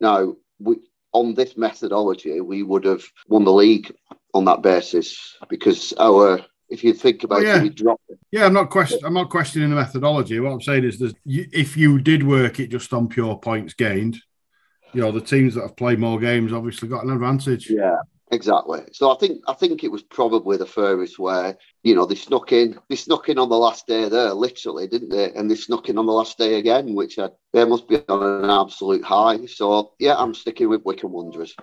Now, 0.00 0.36
we, 0.58 0.76
on 1.12 1.34
this 1.34 1.56
methodology, 1.56 2.40
we 2.40 2.62
would 2.62 2.84
have 2.84 3.04
won 3.28 3.44
the 3.44 3.52
league 3.52 3.94
on 4.34 4.44
that 4.44 4.62
basis 4.62 5.36
because 5.48 5.94
our 5.98 6.44
if 6.68 6.84
you 6.84 6.92
think 6.92 7.24
about 7.24 7.38
oh, 7.38 7.42
yeah. 7.42 7.58
it, 7.58 7.64
you 7.64 7.70
drop 7.70 8.00
it. 8.08 8.18
Yeah, 8.30 8.44
I'm 8.44 8.52
not 8.52 8.70
question. 8.70 8.98
I'm 9.04 9.14
not 9.14 9.30
questioning 9.30 9.70
the 9.70 9.76
methodology. 9.76 10.38
What 10.38 10.52
I'm 10.52 10.60
saying 10.60 10.84
is, 10.84 10.98
that 10.98 11.14
if 11.24 11.76
you 11.76 11.98
did 11.98 12.22
work 12.26 12.60
it 12.60 12.68
just 12.68 12.92
on 12.92 13.08
pure 13.08 13.36
points 13.38 13.74
gained, 13.74 14.20
you 14.92 15.02
know, 15.02 15.12
the 15.12 15.20
teams 15.20 15.54
that 15.54 15.62
have 15.62 15.76
played 15.76 15.98
more 15.98 16.18
games 16.18 16.52
obviously 16.52 16.88
got 16.88 17.04
an 17.04 17.10
advantage. 17.10 17.70
Yeah, 17.70 17.96
exactly. 18.30 18.82
So 18.92 19.14
I 19.14 19.16
think 19.18 19.42
I 19.46 19.52
think 19.52 19.84
it 19.84 19.92
was 19.92 20.02
probably 20.02 20.56
the 20.56 20.66
furthest 20.66 21.18
way. 21.18 21.54
you 21.82 21.94
know 21.94 22.06
they 22.06 22.14
snuck 22.14 22.52
in. 22.52 22.78
They 22.88 22.96
snuck 22.96 23.28
in 23.28 23.38
on 23.38 23.48
the 23.48 23.58
last 23.58 23.86
day 23.86 24.08
there, 24.08 24.32
literally, 24.32 24.86
didn't 24.86 25.10
they? 25.10 25.32
And 25.32 25.50
they 25.50 25.56
snuck 25.56 25.88
in 25.88 25.98
on 25.98 26.06
the 26.06 26.12
last 26.12 26.38
day 26.38 26.58
again, 26.58 26.94
which 26.94 27.16
had, 27.16 27.32
they 27.52 27.64
must 27.64 27.88
be 27.88 28.02
on 28.08 28.44
an 28.44 28.50
absolute 28.50 29.04
high. 29.04 29.46
So 29.46 29.92
yeah, 29.98 30.16
I'm 30.16 30.34
sticking 30.34 30.68
with 30.68 30.84
Wycombe 30.84 31.12
Wanderers. 31.12 31.54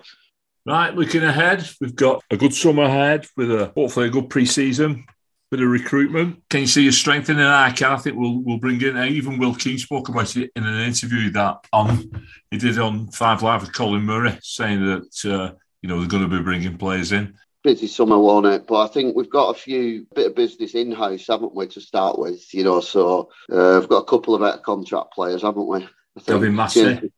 Right, 0.66 0.92
looking 0.92 1.22
ahead, 1.22 1.68
we've 1.80 1.94
got 1.94 2.24
a 2.28 2.36
good 2.36 2.52
summer 2.52 2.82
ahead 2.82 3.24
with 3.36 3.52
a 3.52 3.72
hopefully 3.76 4.08
a 4.08 4.10
good 4.10 4.28
pre-season, 4.28 5.04
bit 5.50 5.60
of 5.60 5.68
recruitment. 5.68 6.42
Can 6.48 6.60
you 6.60 6.66
see 6.66 6.88
a 6.88 6.92
strength 6.92 7.26
strengthening? 7.26 7.46
I 7.46 7.70
can. 7.70 7.92
I 7.92 7.96
think 7.96 8.16
we'll 8.16 8.38
we'll 8.42 8.58
bring 8.58 8.80
in. 8.82 8.96
Even 8.96 9.38
Will 9.38 9.54
Keane 9.54 9.78
spoke 9.78 10.08
about 10.08 10.36
it 10.36 10.50
in 10.56 10.64
an 10.64 10.80
interview 10.80 11.30
that 11.30 11.66
on 11.72 12.10
he 12.50 12.58
did 12.58 12.78
on 12.78 13.08
Five 13.08 13.42
Live 13.42 13.62
with 13.62 13.72
Colin 13.74 14.02
Murray, 14.02 14.38
saying 14.42 14.84
that 14.84 15.24
uh, 15.24 15.54
you 15.82 15.88
know 15.88 16.00
they're 16.00 16.08
going 16.08 16.28
to 16.28 16.36
be 16.36 16.42
bringing 16.42 16.76
players 16.78 17.12
in. 17.12 17.34
Busy 17.62 17.86
summer, 17.88 18.18
won't 18.18 18.46
it? 18.46 18.66
But 18.66 18.84
I 18.84 18.86
think 18.92 19.16
we've 19.16 19.30
got 19.30 19.50
a 19.50 19.58
few 19.58 20.06
bit 20.14 20.28
of 20.28 20.36
business 20.36 20.74
in 20.74 20.92
house, 20.92 21.26
haven't 21.28 21.54
we, 21.54 21.66
to 21.68 21.80
start 21.80 22.18
with? 22.18 22.54
You 22.54 22.64
know, 22.64 22.80
so 22.80 23.30
uh, 23.50 23.78
we've 23.80 23.88
got 23.88 24.02
a 24.02 24.04
couple 24.04 24.34
of 24.34 24.42
out 24.42 24.62
contract 24.62 25.12
players, 25.12 25.42
haven't 25.42 25.66
we? 25.66 25.88
Gavin 26.26 26.54
Massey 26.54 27.10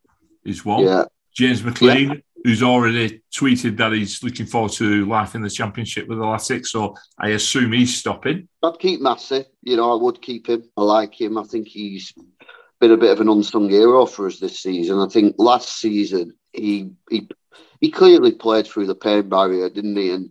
is 0.44 0.64
one. 0.64 0.84
Yeah. 0.84 1.04
James 1.34 1.62
McLean. 1.62 2.08
Yeah 2.08 2.14
who's 2.44 2.62
already 2.62 3.20
tweeted 3.35 3.77
that 3.77 3.92
he's 3.92 4.22
looking 4.22 4.46
forward 4.46 4.72
to 4.72 5.05
life 5.07 5.35
in 5.35 5.42
the 5.42 5.51
championship 5.51 6.09
with 6.09 6.18
the 6.18 6.24
Athletic. 6.24 6.66
So 6.66 6.94
I 7.18 7.31
assume 7.31 7.72
he's 7.72 7.96
stopping. 7.96 8.48
I'd 8.62 8.79
keep 8.79 9.01
Massey. 9.01 9.44
You 9.62 9.77
know, 9.77 9.92
I 9.92 10.03
would 10.03 10.22
keep 10.22 10.48
him. 10.48 10.64
I 10.77 10.83
like 10.83 11.20
him. 11.20 11.38
I 11.38 11.42
think 11.44 11.68
he's 11.68 12.12
been 12.81 12.92
a 12.92 12.96
bit 12.96 13.11
of 13.11 13.20
an 13.20 13.29
unsung 13.29 13.68
hero 13.68 14.07
for 14.07 14.27
us 14.27 14.38
this 14.38 14.61
season. 14.61 14.98
I 14.98 15.09
think 15.09 15.35
last 15.38 15.81
season 15.81 16.35
he 16.53 16.90
he 17.11 17.29
he 17.81 17.90
clearly 17.90 18.33
played 18.33 18.66
through 18.66 18.87
the 18.87 18.94
pain 18.94 19.29
barrier, 19.29 19.68
didn't 19.68 19.96
he? 19.96 20.11
And 20.11 20.31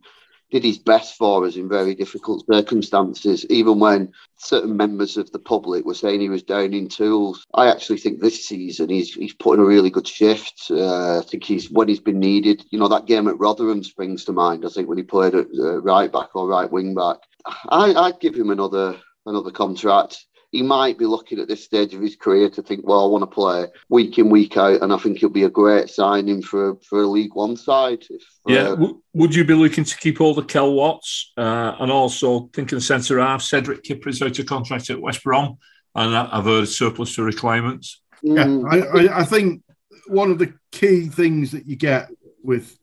did 0.51 0.63
his 0.63 0.77
best 0.77 1.15
for 1.15 1.45
us 1.45 1.55
in 1.55 1.67
very 1.67 1.95
difficult 1.95 2.45
circumstances, 2.51 3.45
even 3.49 3.79
when 3.79 4.11
certain 4.37 4.77
members 4.77 5.17
of 5.17 5.31
the 5.31 5.39
public 5.39 5.85
were 5.85 5.93
saying 5.93 6.21
he 6.21 6.29
was 6.29 6.43
down 6.43 6.73
in 6.73 6.87
tools. 6.87 7.45
I 7.53 7.69
actually 7.69 7.97
think 7.97 8.19
this 8.19 8.47
season 8.47 8.89
he's 8.89 9.13
he's 9.13 9.33
put 9.33 9.59
in 9.59 9.65
a 9.65 9.67
really 9.67 9.89
good 9.89 10.07
shift. 10.07 10.67
Uh, 10.69 11.19
I 11.19 11.21
think 11.21 11.43
he's 11.43 11.69
when 11.69 11.87
he's 11.87 11.99
been 11.99 12.19
needed. 12.19 12.65
You 12.71 12.79
know 12.79 12.87
that 12.87 13.07
game 13.07 13.27
at 13.27 13.39
Rotherham 13.39 13.83
springs 13.83 14.25
to 14.25 14.33
mind. 14.33 14.65
I 14.65 14.69
think 14.69 14.87
when 14.87 14.97
he 14.97 15.03
played 15.03 15.35
at 15.35 15.47
uh, 15.59 15.81
right 15.81 16.11
back 16.11 16.35
or 16.35 16.47
right 16.47 16.71
wing 16.71 16.95
back, 16.95 17.17
I, 17.69 17.93
I'd 17.93 18.19
give 18.19 18.35
him 18.35 18.49
another 18.49 18.97
another 19.25 19.51
contract. 19.51 20.25
He 20.51 20.63
might 20.63 20.97
be 20.97 21.05
looking 21.05 21.39
at 21.39 21.49
this 21.49 21.65
stage 21.65 21.93
of 21.93 22.01
his 22.01 22.15
career 22.15 22.49
to 22.51 22.61
think, 22.61 22.87
well, 22.87 23.03
I 23.03 23.07
want 23.07 23.23
to 23.23 23.27
play 23.27 23.65
week 23.89 24.17
in, 24.17 24.29
week 24.29 24.55
out, 24.55 24.81
and 24.81 24.93
I 24.93 24.97
think 24.97 25.17
it'll 25.17 25.29
be 25.29 25.43
a 25.43 25.49
great 25.49 25.89
signing 25.89 26.41
for 26.41 26.77
for 26.87 27.01
a 27.01 27.07
League 27.07 27.35
One 27.35 27.57
side. 27.57 28.05
If, 28.09 28.23
yeah, 28.47 28.69
uh, 28.69 28.75
w- 28.75 29.01
would 29.13 29.35
you 29.35 29.43
be 29.43 29.53
looking 29.53 29.83
to 29.83 29.97
keep 29.97 30.21
all 30.21 30.33
the 30.33 30.43
Kell 30.43 30.73
Watts 30.73 31.33
uh, 31.37 31.75
and 31.79 31.91
also 31.91 32.49
thinking 32.53 32.79
centre 32.79 33.19
half 33.19 33.41
Cedric 33.41 33.83
Kipre 33.83 34.07
is 34.07 34.21
out 34.21 34.39
of 34.39 34.45
contract 34.45 34.89
at 34.89 35.01
West 35.01 35.23
Brom, 35.23 35.57
and 35.95 36.15
I've 36.15 36.45
heard 36.45 36.69
surplus 36.69 37.15
to 37.15 37.23
requirements. 37.23 38.01
Yeah, 38.23 38.45
mm. 38.45 38.65
I, 38.71 39.01
I, 39.07 39.19
I 39.19 39.23
think 39.25 39.63
one 40.07 40.31
of 40.31 40.39
the 40.39 40.53
key 40.71 41.07
things 41.07 41.51
that 41.51 41.67
you 41.67 41.75
get 41.75 42.09
with 42.41 42.77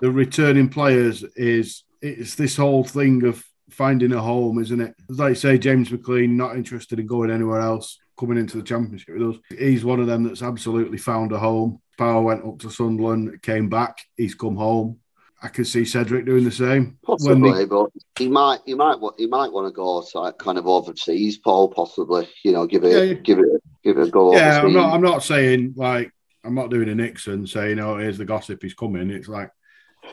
the 0.00 0.10
returning 0.10 0.68
players 0.68 1.24
is 1.36 1.84
it's 2.00 2.34
this 2.34 2.56
whole 2.56 2.84
thing 2.84 3.24
of 3.24 3.44
finding 3.70 4.12
a 4.12 4.20
home, 4.20 4.58
isn't 4.58 4.80
it? 4.80 4.94
As 5.10 5.20
I 5.20 5.32
say, 5.32 5.58
James 5.58 5.90
McLean 5.90 6.36
not 6.36 6.56
interested 6.56 6.98
in 6.98 7.06
going 7.06 7.30
anywhere 7.30 7.60
else, 7.60 7.98
coming 8.18 8.38
into 8.38 8.56
the 8.56 8.62
championship 8.62 9.18
with 9.18 9.36
us. 9.36 9.58
He's 9.58 9.84
one 9.84 10.00
of 10.00 10.06
them 10.06 10.24
that's 10.24 10.42
absolutely 10.42 10.98
found 10.98 11.32
a 11.32 11.38
home. 11.38 11.80
Power 11.98 12.22
went 12.22 12.44
up 12.44 12.58
to 12.60 12.70
Sunderland, 12.70 13.40
came 13.42 13.68
back, 13.68 13.98
he's 14.16 14.34
come 14.34 14.56
home. 14.56 15.00
I 15.42 15.48
could 15.48 15.66
see 15.66 15.84
Cedric 15.84 16.24
doing 16.24 16.44
the 16.44 16.50
same. 16.50 16.98
Possibly, 17.04 17.60
he... 17.60 17.64
but 17.66 17.90
he 18.18 18.28
might, 18.28 18.60
he 18.64 18.74
might, 18.74 18.96
he 19.18 19.26
might 19.26 19.52
want 19.52 19.66
to 19.66 19.72
go 19.72 20.02
to 20.02 20.32
kind 20.38 20.56
of 20.56 20.66
overseas, 20.66 21.38
Paul. 21.38 21.68
Possibly, 21.68 22.28
you 22.42 22.52
know, 22.52 22.66
give 22.66 22.84
it, 22.84 23.08
yeah, 23.08 23.14
give 23.14 23.38
it, 23.38 23.62
give 23.84 23.98
it 23.98 24.08
a 24.08 24.10
go. 24.10 24.34
Yeah, 24.34 24.58
overseas. 24.58 24.64
I'm 24.64 24.72
not, 24.72 24.94
I'm 24.94 25.02
not 25.02 25.22
saying 25.22 25.74
like 25.76 26.10
I'm 26.42 26.54
not 26.54 26.70
doing 26.70 26.88
a 26.88 26.94
Nixon 26.94 27.46
saying, 27.46 27.78
"Oh, 27.78 27.98
here's 27.98 28.18
the 28.18 28.24
gossip, 28.24 28.62
he's 28.62 28.74
coming." 28.74 29.10
It's 29.10 29.28
like 29.28 29.50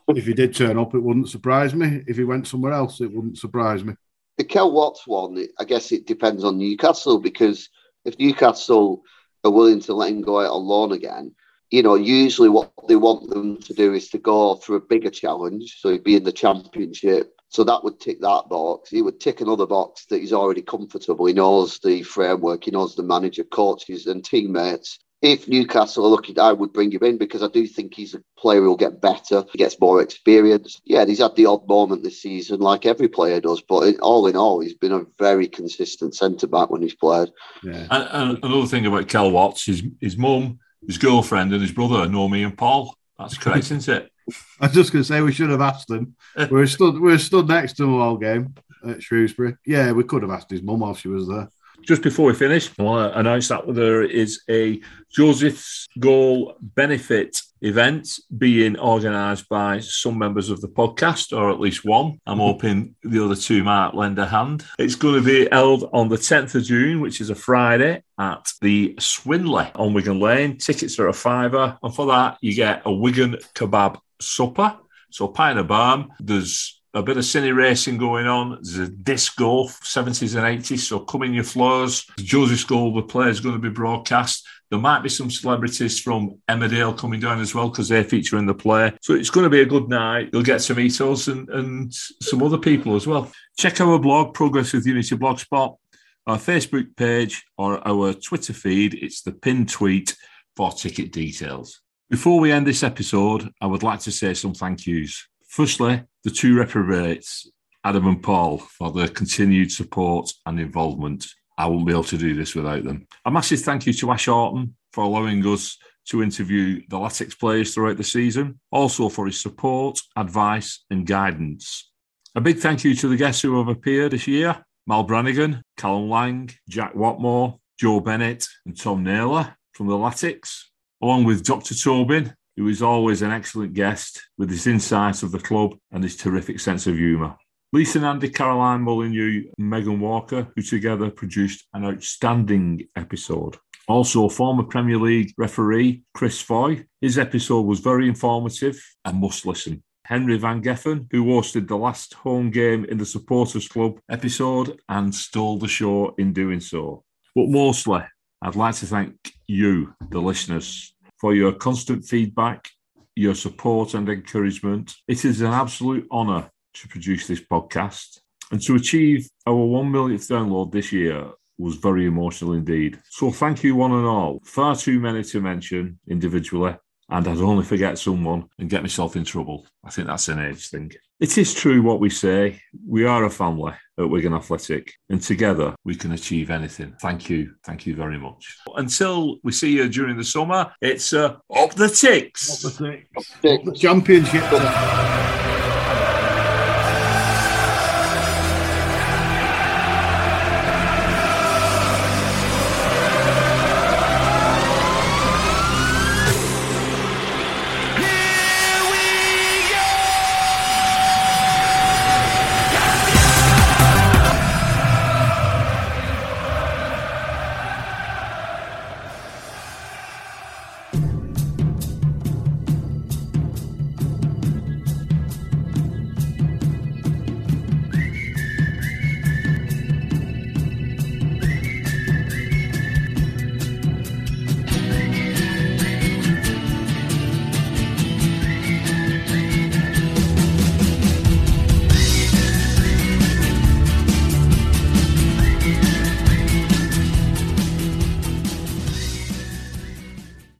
if 0.07 0.25
he 0.25 0.33
did 0.33 0.55
turn 0.55 0.77
up, 0.77 0.93
it 0.93 0.99
wouldn't 0.99 1.29
surprise 1.29 1.73
me. 1.73 2.03
If 2.07 2.17
he 2.17 2.23
went 2.23 2.47
somewhere 2.47 2.73
else, 2.73 3.01
it 3.01 3.13
wouldn't 3.13 3.37
surprise 3.37 3.83
me. 3.83 3.95
The 4.37 4.43
Kell 4.43 4.71
Watts 4.71 5.05
one, 5.05 5.45
I 5.59 5.63
guess 5.63 5.91
it 5.91 6.07
depends 6.07 6.43
on 6.43 6.57
Newcastle 6.57 7.19
because 7.19 7.69
if 8.03 8.17
Newcastle 8.17 9.03
are 9.43 9.51
willing 9.51 9.79
to 9.81 9.93
let 9.93 10.11
him 10.11 10.21
go 10.21 10.39
out 10.39 10.51
on 10.51 10.65
loan 10.65 10.91
again, 10.91 11.35
you 11.69 11.83
know, 11.83 11.95
usually 11.95 12.49
what 12.49 12.71
they 12.87 12.95
want 12.95 13.29
them 13.29 13.57
to 13.57 13.73
do 13.73 13.93
is 13.93 14.09
to 14.09 14.17
go 14.17 14.55
through 14.55 14.77
a 14.77 14.81
bigger 14.81 15.09
challenge. 15.09 15.77
So 15.79 15.91
he'd 15.91 16.03
be 16.03 16.15
in 16.15 16.23
the 16.23 16.31
championship. 16.31 17.33
So 17.49 17.63
that 17.63 17.83
would 17.83 17.99
tick 17.99 18.21
that 18.21 18.49
box. 18.49 18.89
He 18.89 19.01
would 19.01 19.19
tick 19.19 19.41
another 19.41 19.67
box 19.67 20.05
that 20.07 20.19
he's 20.19 20.33
already 20.33 20.61
comfortable. 20.61 21.25
He 21.25 21.33
knows 21.33 21.79
the 21.79 22.01
framework, 22.03 22.63
he 22.63 22.71
knows 22.71 22.95
the 22.95 23.03
manager, 23.03 23.43
coaches, 23.43 24.07
and 24.07 24.23
teammates 24.23 24.99
if 25.23 25.47
Newcastle 25.47 26.05
are 26.05 26.09
looking, 26.09 26.37
I 26.37 26.51
would 26.51 26.73
bring 26.73 26.91
him 26.91 27.03
in 27.03 27.17
because 27.17 27.41
I 27.41 27.47
do 27.47 27.65
think 27.65 27.93
he's 27.93 28.13
a 28.13 28.21
player 28.37 28.59
who'll 28.59 28.75
get 28.75 28.99
better. 28.99 29.45
He 29.53 29.57
gets 29.57 29.79
more 29.79 30.01
experience. 30.01 30.81
Yeah, 30.83 31.05
he's 31.05 31.19
had 31.19 31.37
the 31.37 31.45
odd 31.45 31.65
moment 31.65 32.03
this 32.03 32.21
season, 32.21 32.59
like 32.59 32.85
every 32.85 33.07
player 33.07 33.39
does. 33.39 33.61
But 33.61 33.97
all 34.01 34.27
in 34.27 34.35
all, 34.35 34.59
he's 34.59 34.73
been 34.73 34.91
a 34.91 35.05
very 35.17 35.47
consistent 35.47 36.13
centre 36.13 36.45
back 36.45 36.69
when 36.69 36.81
he's 36.81 36.93
played. 36.93 37.29
Yeah. 37.63 37.87
And, 37.89 38.09
and, 38.11 38.43
another 38.43 38.67
thing 38.67 38.85
about 38.85 39.07
Kell 39.07 39.31
Watts, 39.31 39.65
his 39.65 39.81
his 40.01 40.17
mum, 40.17 40.59
his 40.85 40.97
girlfriend, 40.97 41.53
and 41.53 41.61
his 41.61 41.71
brother 41.71 42.05
know 42.09 42.27
me 42.27 42.43
and 42.43 42.57
Paul. 42.57 42.93
That's 43.17 43.37
correct, 43.37 43.71
isn't 43.71 43.87
it? 43.87 44.11
I 44.59 44.67
was 44.67 44.75
just 44.75 44.91
going 44.91 45.03
to 45.03 45.07
say 45.07 45.21
we 45.21 45.31
should 45.31 45.51
have 45.51 45.61
asked 45.61 45.87
them. 45.87 46.17
we're 46.51 46.67
stood 46.67 46.99
we're 46.99 47.17
stood 47.17 47.47
next 47.47 47.77
to 47.77 47.85
him 47.85 47.95
all 47.95 48.17
game 48.17 48.55
at 48.85 49.01
Shrewsbury. 49.01 49.55
Yeah, 49.65 49.93
we 49.93 50.03
could 50.03 50.21
have 50.23 50.31
asked 50.31 50.51
his 50.51 50.61
mum 50.61 50.81
while 50.81 50.95
she 50.95 51.07
was 51.07 51.29
there 51.29 51.47
just 51.83 52.01
before 52.01 52.25
we 52.25 52.33
finish, 52.33 52.69
I 52.79 52.83
want 52.83 53.13
to 53.13 53.19
announce 53.19 53.47
that 53.49 53.63
there 53.73 54.03
is 54.03 54.41
a 54.49 54.81
Joseph's 55.11 55.87
Goal 55.99 56.55
benefit 56.59 57.39
event 57.61 58.19
being 58.37 58.77
organised 58.77 59.47
by 59.47 59.79
some 59.79 60.17
members 60.17 60.49
of 60.49 60.61
the 60.61 60.67
podcast, 60.67 61.35
or 61.37 61.49
at 61.49 61.59
least 61.59 61.85
one. 61.85 62.19
I'm 62.25 62.39
hoping 62.39 62.95
the 63.03 63.23
other 63.23 63.35
two 63.35 63.63
might 63.63 63.95
lend 63.95 64.19
a 64.19 64.25
hand. 64.25 64.65
It's 64.79 64.95
going 64.95 65.15
to 65.15 65.25
be 65.25 65.47
held 65.51 65.89
on 65.93 66.09
the 66.09 66.17
10th 66.17 66.55
of 66.55 66.63
June, 66.63 66.99
which 66.99 67.21
is 67.21 67.29
a 67.29 67.35
Friday, 67.35 68.03
at 68.19 68.51
the 68.61 68.95
Swinley 68.99 69.71
on 69.75 69.93
Wigan 69.93 70.19
Lane. 70.19 70.57
Tickets 70.57 70.99
are 70.99 71.07
a 71.07 71.13
fiver, 71.13 71.77
and 71.81 71.95
for 71.95 72.05
that, 72.07 72.37
you 72.41 72.53
get 72.53 72.81
a 72.85 72.93
Wigan 72.93 73.37
kebab 73.55 73.99
supper. 74.21 74.77
So, 75.09 75.27
pint 75.27 75.59
of 75.59 75.67
balm. 75.67 76.11
There's 76.19 76.81
a 76.93 77.01
bit 77.01 77.17
of 77.17 77.23
cine 77.23 77.55
racing 77.55 77.97
going 77.97 78.27
on. 78.27 78.59
There's 78.61 78.77
a 78.77 78.87
disc 78.87 79.35
golf, 79.35 79.79
70s 79.81 80.35
and 80.35 80.61
80s. 80.63 80.79
So 80.79 80.99
come 80.99 81.23
in 81.23 81.33
your 81.33 81.43
floors. 81.43 82.05
Joseph's 82.17 82.63
Goal, 82.63 82.93
the 82.93 83.01
play 83.01 83.29
is 83.29 83.39
going 83.39 83.55
to 83.55 83.61
be 83.61 83.69
broadcast. 83.69 84.47
There 84.69 84.79
might 84.79 85.03
be 85.03 85.09
some 85.09 85.29
celebrities 85.29 85.99
from 85.99 86.39
Emmerdale 86.49 86.97
coming 86.97 87.19
down 87.19 87.39
as 87.41 87.53
well 87.53 87.69
because 87.69 87.89
they 87.89 88.03
feature 88.03 88.37
in 88.37 88.45
the 88.45 88.53
play. 88.53 88.93
So 89.01 89.13
it's 89.13 89.29
going 89.29 89.43
to 89.43 89.49
be 89.49 89.61
a 89.61 89.65
good 89.65 89.89
night. 89.89 90.29
You'll 90.33 90.43
get 90.43 90.61
to 90.61 90.75
meet 90.75 90.99
us 90.99 91.27
and, 91.27 91.49
and 91.49 91.93
some 91.93 92.41
other 92.41 92.57
people 92.57 92.95
as 92.95 93.05
well. 93.05 93.31
Check 93.57 93.81
our 93.81 93.99
blog, 93.99 94.33
Progress 94.33 94.73
with 94.73 94.85
Unity 94.87 95.15
Blogspot, 95.15 95.77
our 96.25 96.37
Facebook 96.37 96.95
page, 96.95 97.43
or 97.57 97.87
our 97.87 98.13
Twitter 98.13 98.53
feed. 98.53 98.95
It's 98.95 99.21
the 99.21 99.31
pinned 99.31 99.69
tweet 99.69 100.15
for 100.55 100.71
ticket 100.71 101.11
details. 101.11 101.81
Before 102.09 102.39
we 102.39 102.51
end 102.51 102.67
this 102.67 102.83
episode, 102.83 103.49
I 103.59 103.65
would 103.65 103.83
like 103.83 103.99
to 104.01 104.11
say 104.11 104.33
some 104.33 104.53
thank 104.53 104.85
yous. 104.85 105.27
Firstly, 105.53 106.01
the 106.23 106.31
two 106.31 106.57
reprobates, 106.57 107.47
Adam 107.83 108.07
and 108.07 108.23
Paul, 108.23 108.57
for 108.57 108.91
their 108.91 109.07
continued 109.07 109.71
support 109.71 110.33
and 110.47 110.59
involvement. 110.59 111.27
I 111.59 111.67
wouldn't 111.67 111.85
be 111.85 111.93
able 111.93 112.05
to 112.05 112.17
do 112.17 112.33
this 112.33 112.55
without 112.55 112.83
them. 112.83 113.05
A 113.23 113.29
massive 113.29 113.59
thank 113.59 113.85
you 113.85 113.93
to 113.93 114.11
Ash 114.11 114.27
Orton 114.27 114.75
for 114.93 115.03
allowing 115.03 115.45
us 115.45 115.77
to 116.07 116.23
interview 116.23 116.81
the 116.89 116.97
Latics 116.97 117.37
players 117.37 117.71
throughout 117.71 117.97
the 117.97 118.03
season, 118.03 118.59
also 118.71 119.09
for 119.09 119.27
his 119.27 119.39
support, 119.39 120.01
advice, 120.15 120.83
and 120.89 121.05
guidance. 121.05 121.91
A 122.33 122.41
big 122.41 122.57
thank 122.57 122.83
you 122.83 122.95
to 122.95 123.07
the 123.07 123.15
guests 123.15 123.43
who 123.43 123.55
have 123.59 123.67
appeared 123.67 124.13
this 124.13 124.27
year 124.27 124.65
Mal 124.87 125.03
Brannigan, 125.03 125.61
Callum 125.77 126.09
Lang, 126.09 126.49
Jack 126.67 126.95
Watmore, 126.95 127.59
Joe 127.79 127.99
Bennett, 127.99 128.47
and 128.65 128.75
Tom 128.75 129.03
Naylor 129.03 129.55
from 129.73 129.85
the 129.85 129.93
Latics, 129.93 130.63
along 130.99 131.25
with 131.25 131.45
Dr. 131.45 131.75
Tobin, 131.75 132.33
he 132.55 132.61
was 132.61 132.81
always 132.81 133.21
an 133.21 133.31
excellent 133.31 133.73
guest 133.73 134.21
with 134.37 134.49
his 134.49 134.67
insights 134.67 135.23
of 135.23 135.31
the 135.31 135.39
club 135.39 135.75
and 135.91 136.03
his 136.03 136.15
terrific 136.15 136.59
sense 136.59 136.87
of 136.87 136.97
humour. 136.97 137.35
Lisa 137.71 137.97
and 137.97 138.05
Andy, 138.05 138.29
Caroline 138.29 138.81
Molyneux, 138.81 139.45
and 139.57 139.69
Megan 139.69 139.99
Walker, 139.99 140.47
who 140.55 140.61
together 140.61 141.09
produced 141.09 141.67
an 141.73 141.85
outstanding 141.85 142.87
episode. 142.95 143.57
Also, 143.87 144.29
former 144.29 144.63
Premier 144.63 144.97
League 144.97 145.33
referee 145.37 146.03
Chris 146.13 146.39
Foy. 146.39 146.85
His 147.01 147.17
episode 147.17 147.61
was 147.61 147.79
very 147.79 148.07
informative 148.07 148.79
and 149.03 149.19
must 149.19 149.45
listen. 149.45 149.83
Henry 150.05 150.37
Van 150.37 150.61
Geffen, 150.61 151.07
who 151.11 151.25
hosted 151.25 151.67
the 151.67 151.77
last 151.77 152.13
home 152.13 152.51
game 152.51 152.85
in 152.85 152.97
the 152.97 153.05
Supporters 153.05 153.67
Club 153.67 153.99
episode 154.09 154.79
and 154.89 155.13
stole 155.13 155.57
the 155.57 155.67
show 155.67 156.13
in 156.17 156.31
doing 156.31 156.59
so. 156.59 157.03
But 157.35 157.49
mostly, 157.49 158.01
I'd 158.41 158.55
like 158.55 158.75
to 158.75 158.85
thank 158.85 159.15
you, 159.47 159.95
the 160.09 160.19
listeners, 160.19 160.92
for 161.23 161.33
your 161.33 161.53
constant 161.53 162.03
feedback, 162.03 162.69
your 163.15 163.33
support, 163.33 163.93
and 163.93 164.09
encouragement. 164.09 164.93
It 165.07 165.23
is 165.23 165.39
an 165.39 165.53
absolute 165.53 166.05
honour 166.11 166.51
to 166.73 166.87
produce 166.89 167.27
this 167.27 167.39
podcast 167.39 168.19
and 168.51 168.61
to 168.63 168.75
achieve 168.75 169.29
our 169.47 169.55
1 169.55 169.89
millionth 169.89 170.27
download 170.27 170.73
this 170.73 170.91
year 170.91 171.31
was 171.57 171.77
very 171.77 172.07
emotional 172.07 172.51
indeed. 172.51 172.99
So 173.09 173.31
thank 173.31 173.63
you 173.63 173.73
one 173.73 173.93
and 173.93 174.05
all. 174.05 174.41
Far 174.43 174.75
too 174.75 174.99
many 174.99 175.23
to 175.23 175.39
mention 175.39 175.97
individually, 176.09 176.75
and 177.09 177.27
I'd 177.27 177.37
only 177.37 177.63
forget 177.63 177.97
someone 177.97 178.45
and 178.59 178.69
get 178.69 178.81
myself 178.81 179.15
in 179.15 179.23
trouble. 179.23 179.65
I 179.83 179.89
think 179.89 180.07
that's 180.07 180.29
an 180.29 180.39
age 180.39 180.69
thing. 180.69 180.91
It 181.19 181.37
is 181.37 181.53
true 181.53 181.81
what 181.81 181.99
we 181.99 182.09
say. 182.09 182.61
We 182.87 183.05
are 183.05 183.25
a 183.25 183.29
family 183.29 183.73
at 183.97 184.09
Wigan 184.09 184.33
Athletic, 184.33 184.93
and 185.09 185.21
together 185.21 185.75
we 185.83 185.95
can 185.95 186.11
achieve 186.11 186.49
anything. 186.49 186.95
Thank 187.01 187.29
you. 187.29 187.53
Thank 187.65 187.85
you 187.85 187.95
very 187.95 188.17
much. 188.17 188.57
Until 188.75 189.37
we 189.43 189.51
see 189.51 189.71
you 189.71 189.87
during 189.87 190.17
the 190.17 190.23
summer, 190.23 190.73
it's 190.81 191.13
uh, 191.13 191.37
up 191.55 191.73
the 191.75 191.89
ticks. 191.89 192.65
Up 192.65 192.73
the 192.73 192.85
ticks. 192.87 193.31
Up 193.45 193.63
the 193.63 193.73
championship. 193.73 195.42